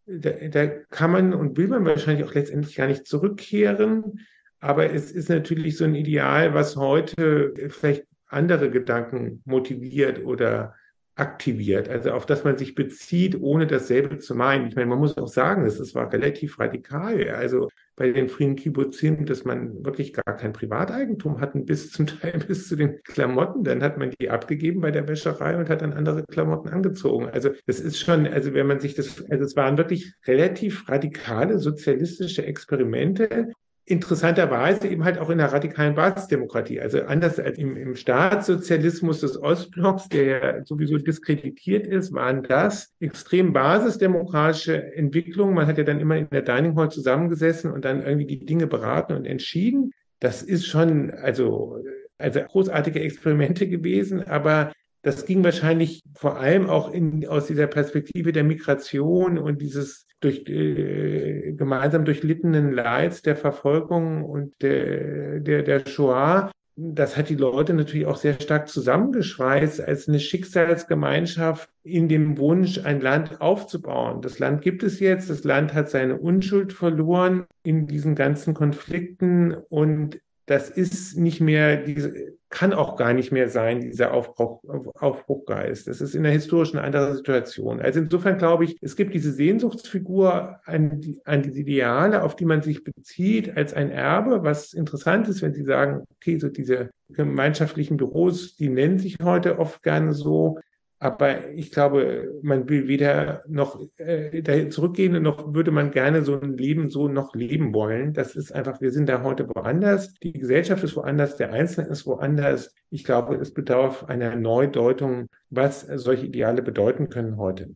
da, 0.06 0.30
da 0.30 0.66
kann 0.66 1.10
man 1.10 1.34
und 1.34 1.56
will 1.56 1.68
man 1.68 1.84
wahrscheinlich 1.84 2.24
auch 2.24 2.34
letztendlich 2.34 2.76
gar 2.76 2.86
nicht 2.86 3.06
zurückkehren. 3.06 4.20
Aber 4.60 4.92
es 4.92 5.10
ist 5.12 5.28
natürlich 5.28 5.76
so 5.76 5.84
ein 5.84 5.94
Ideal, 5.94 6.54
was 6.54 6.76
heute 6.76 7.54
vielleicht 7.68 8.06
andere 8.28 8.70
Gedanken 8.70 9.42
motiviert 9.44 10.24
oder 10.24 10.74
aktiviert, 11.16 11.88
also 11.88 12.10
auf 12.10 12.26
das 12.26 12.42
man 12.42 12.58
sich 12.58 12.74
bezieht, 12.74 13.40
ohne 13.40 13.68
dasselbe 13.68 14.18
zu 14.18 14.34
meinen. 14.34 14.66
Ich 14.66 14.74
meine, 14.74 14.88
man 14.88 14.98
muss 14.98 15.16
auch 15.16 15.28
sagen, 15.28 15.64
es 15.64 15.94
war 15.94 16.12
relativ 16.12 16.58
radikal. 16.58 17.28
Also 17.30 17.68
bei 17.94 18.10
den 18.10 18.28
frühen 18.28 18.56
Kibbutzim, 18.56 19.24
dass 19.24 19.44
man 19.44 19.84
wirklich 19.84 20.12
gar 20.12 20.36
kein 20.36 20.52
Privateigentum 20.52 21.40
hatten, 21.40 21.66
bis 21.66 21.92
zum 21.92 22.08
Teil 22.08 22.40
bis 22.48 22.66
zu 22.66 22.74
den 22.74 23.00
Klamotten. 23.04 23.62
Dann 23.62 23.82
hat 23.82 23.96
man 23.96 24.10
die 24.10 24.28
abgegeben 24.28 24.80
bei 24.80 24.90
der 24.90 25.06
Wäscherei 25.06 25.56
und 25.56 25.68
hat 25.68 25.82
dann 25.82 25.92
andere 25.92 26.24
Klamotten 26.24 26.68
angezogen. 26.70 27.28
Also 27.28 27.50
das 27.66 27.78
ist 27.78 28.00
schon, 28.00 28.26
also 28.26 28.52
wenn 28.52 28.66
man 28.66 28.80
sich 28.80 28.94
das, 28.94 29.24
also 29.30 29.44
es 29.44 29.54
waren 29.54 29.78
wirklich 29.78 30.14
relativ 30.26 30.88
radikale 30.88 31.60
sozialistische 31.60 32.44
Experimente, 32.44 33.52
interessanterweise 33.86 34.88
eben 34.88 35.04
halt 35.04 35.18
auch 35.18 35.28
in 35.28 35.38
der 35.38 35.52
radikalen 35.52 35.94
Basisdemokratie. 35.94 36.80
Also 36.80 37.02
anders 37.02 37.38
als 37.38 37.58
im, 37.58 37.76
im 37.76 37.96
Staatssozialismus 37.96 39.20
des 39.20 39.40
Ostblocks, 39.40 40.08
der 40.08 40.24
ja 40.24 40.64
sowieso 40.64 40.96
diskreditiert 40.96 41.86
ist, 41.86 42.14
waren 42.14 42.42
das 42.42 42.94
extrem 43.00 43.52
basisdemokratische 43.52 44.94
Entwicklungen. 44.94 45.54
Man 45.54 45.66
hat 45.66 45.76
ja 45.76 45.84
dann 45.84 46.00
immer 46.00 46.16
in 46.16 46.30
der 46.30 46.42
Dining 46.42 46.76
Hall 46.76 46.90
zusammengesessen 46.90 47.70
und 47.70 47.84
dann 47.84 48.02
irgendwie 48.02 48.26
die 48.26 48.46
Dinge 48.46 48.66
beraten 48.66 49.12
und 49.12 49.26
entschieden. 49.26 49.92
Das 50.18 50.42
ist 50.42 50.66
schon, 50.66 51.10
also, 51.10 51.84
also 52.16 52.40
großartige 52.40 53.00
Experimente 53.00 53.68
gewesen, 53.68 54.26
aber 54.26 54.72
das 55.04 55.26
ging 55.26 55.44
wahrscheinlich 55.44 56.02
vor 56.14 56.38
allem 56.38 56.68
auch 56.68 56.90
in, 56.90 57.28
aus 57.28 57.46
dieser 57.46 57.66
Perspektive 57.66 58.32
der 58.32 58.42
Migration 58.42 59.38
und 59.38 59.60
dieses 59.60 60.06
durch, 60.20 60.48
äh, 60.48 61.52
gemeinsam 61.52 62.06
durchlittenen 62.06 62.72
Leids 62.72 63.20
der 63.20 63.36
Verfolgung 63.36 64.24
und 64.24 64.54
der, 64.62 65.40
der, 65.40 65.62
der 65.62 65.86
Shoah. 65.86 66.50
Das 66.76 67.18
hat 67.18 67.28
die 67.28 67.36
Leute 67.36 67.74
natürlich 67.74 68.06
auch 68.06 68.16
sehr 68.16 68.40
stark 68.40 68.68
zusammengeschweißt 68.68 69.82
als 69.82 70.08
eine 70.08 70.18
Schicksalsgemeinschaft 70.18 71.68
in 71.84 72.08
dem 72.08 72.38
Wunsch, 72.38 72.80
ein 72.84 73.00
Land 73.02 73.42
aufzubauen. 73.42 74.22
Das 74.22 74.38
Land 74.38 74.62
gibt 74.62 74.82
es 74.82 75.00
jetzt. 75.00 75.28
Das 75.28 75.44
Land 75.44 75.74
hat 75.74 75.90
seine 75.90 76.16
Unschuld 76.16 76.72
verloren 76.72 77.44
in 77.62 77.86
diesen 77.86 78.14
ganzen 78.14 78.54
Konflikten 78.54 79.54
und 79.68 80.18
das 80.46 80.68
ist 80.68 81.16
nicht 81.16 81.40
mehr 81.40 81.76
diese, 81.76 82.36
kann 82.54 82.72
auch 82.72 82.94
gar 82.96 83.12
nicht 83.14 83.32
mehr 83.32 83.48
sein, 83.48 83.80
dieser 83.80 84.14
Aufbruch, 84.14 84.62
Aufbruchgeist. 84.94 85.88
Das 85.88 86.00
ist 86.00 86.14
in 86.14 86.22
der 86.22 86.30
historischen 86.30 86.78
eine 86.78 86.86
andere 86.86 87.16
Situation. 87.16 87.80
Also 87.80 87.98
insofern 87.98 88.38
glaube 88.38 88.62
ich, 88.62 88.76
es 88.80 88.94
gibt 88.94 89.12
diese 89.12 89.32
Sehnsuchtsfigur 89.32 90.60
an, 90.64 91.00
die, 91.00 91.20
an 91.24 91.42
diese 91.42 91.58
Ideale, 91.58 92.22
auf 92.22 92.36
die 92.36 92.44
man 92.44 92.62
sich 92.62 92.84
bezieht, 92.84 93.56
als 93.56 93.74
ein 93.74 93.90
Erbe, 93.90 94.44
was 94.44 94.72
interessant 94.72 95.26
ist, 95.26 95.42
wenn 95.42 95.52
Sie 95.52 95.64
sagen, 95.64 96.04
okay, 96.14 96.38
so 96.38 96.48
diese 96.48 96.90
gemeinschaftlichen 97.08 97.96
Büros, 97.96 98.54
die 98.54 98.68
nennen 98.68 99.00
sich 99.00 99.16
heute 99.20 99.58
oft 99.58 99.82
gerne 99.82 100.12
so, 100.12 100.60
aber 101.04 101.50
ich 101.50 101.70
glaube, 101.70 102.32
man 102.40 102.66
will 102.66 102.88
weder 102.88 103.44
noch 103.46 103.78
äh, 103.98 104.40
dahin 104.40 104.70
zurückgehen, 104.70 105.22
noch 105.22 105.52
würde 105.52 105.70
man 105.70 105.90
gerne 105.90 106.24
so 106.24 106.40
ein 106.40 106.56
Leben 106.56 106.88
so 106.88 107.08
noch 107.08 107.34
leben 107.34 107.74
wollen. 107.74 108.14
Das 108.14 108.34
ist 108.34 108.52
einfach, 108.52 108.80
wir 108.80 108.90
sind 108.90 109.10
da 109.10 109.22
heute 109.22 109.46
woanders. 109.54 110.14
Die 110.14 110.32
Gesellschaft 110.32 110.82
ist 110.82 110.96
woanders, 110.96 111.36
der 111.36 111.52
Einzelne 111.52 111.88
ist 111.88 112.06
woanders. 112.06 112.74
Ich 112.88 113.04
glaube, 113.04 113.34
es 113.34 113.52
bedarf 113.52 114.04
einer 114.04 114.34
Neudeutung, 114.34 115.28
was 115.50 115.82
solche 115.82 116.24
Ideale 116.24 116.62
bedeuten 116.62 117.10
können 117.10 117.36
heute. 117.36 117.74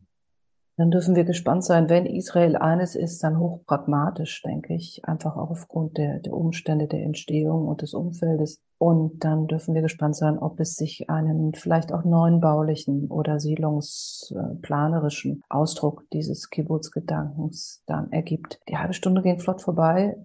Dann 0.79 0.89
dürfen 0.91 1.15
wir 1.17 1.25
gespannt 1.25 1.65
sein. 1.65 1.89
Wenn 1.89 2.05
Israel 2.05 2.55
eines 2.55 2.95
ist, 2.95 3.21
dann 3.21 3.37
hochpragmatisch, 3.37 4.41
denke 4.43 4.75
ich. 4.75 5.01
Einfach 5.03 5.35
auch 5.35 5.49
aufgrund 5.49 5.97
der, 5.97 6.19
der 6.19 6.31
Umstände 6.31 6.87
der 6.87 7.03
Entstehung 7.03 7.67
und 7.67 7.81
des 7.81 7.93
Umfeldes. 7.93 8.61
Und 8.77 9.25
dann 9.25 9.47
dürfen 9.47 9.75
wir 9.75 9.81
gespannt 9.81 10.15
sein, 10.15 10.39
ob 10.39 10.57
es 10.61 10.75
sich 10.75 11.09
einen 11.09 11.53
vielleicht 11.53 11.91
auch 11.91 12.05
neuen 12.05 12.39
baulichen 12.39 13.11
oder 13.11 13.41
siedlungsplanerischen 13.41 15.43
Ausdruck 15.49 16.05
dieses 16.13 16.49
Kibbutz-Gedankens 16.49 17.83
dann 17.85 18.09
ergibt. 18.13 18.61
Die 18.69 18.77
halbe 18.77 18.93
Stunde 18.93 19.21
ging 19.21 19.37
flott 19.37 19.61
vorbei. 19.61 20.15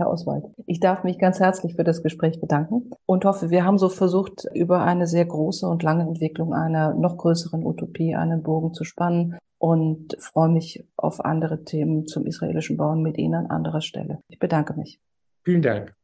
Herr 0.00 0.10
Oswald. 0.10 0.46
Ich 0.66 0.80
darf 0.80 1.04
mich 1.04 1.18
ganz 1.18 1.40
herzlich 1.40 1.76
für 1.76 1.84
das 1.84 2.02
Gespräch 2.02 2.40
bedanken 2.40 2.90
und 3.06 3.24
hoffe, 3.26 3.50
wir 3.50 3.64
haben 3.64 3.78
so 3.78 3.90
versucht, 3.90 4.46
über 4.54 4.82
eine 4.82 5.06
sehr 5.06 5.26
große 5.26 5.68
und 5.68 5.82
lange 5.82 6.04
Entwicklung 6.04 6.54
einer 6.54 6.94
noch 6.94 7.18
größeren 7.18 7.64
Utopie 7.64 8.16
einen 8.16 8.42
Bogen 8.42 8.72
zu 8.72 8.84
spannen 8.84 9.36
und 9.58 10.16
freue 10.18 10.48
mich 10.48 10.88
auf 10.96 11.22
andere 11.22 11.64
Themen 11.64 12.06
zum 12.06 12.24
israelischen 12.24 12.78
Bauen 12.78 13.02
mit 13.02 13.18
Ihnen 13.18 13.34
an 13.34 13.46
anderer 13.46 13.82
Stelle. 13.82 14.22
Ich 14.28 14.38
bedanke 14.38 14.72
mich. 14.72 15.00
Vielen 15.44 15.62
Dank. 15.62 15.94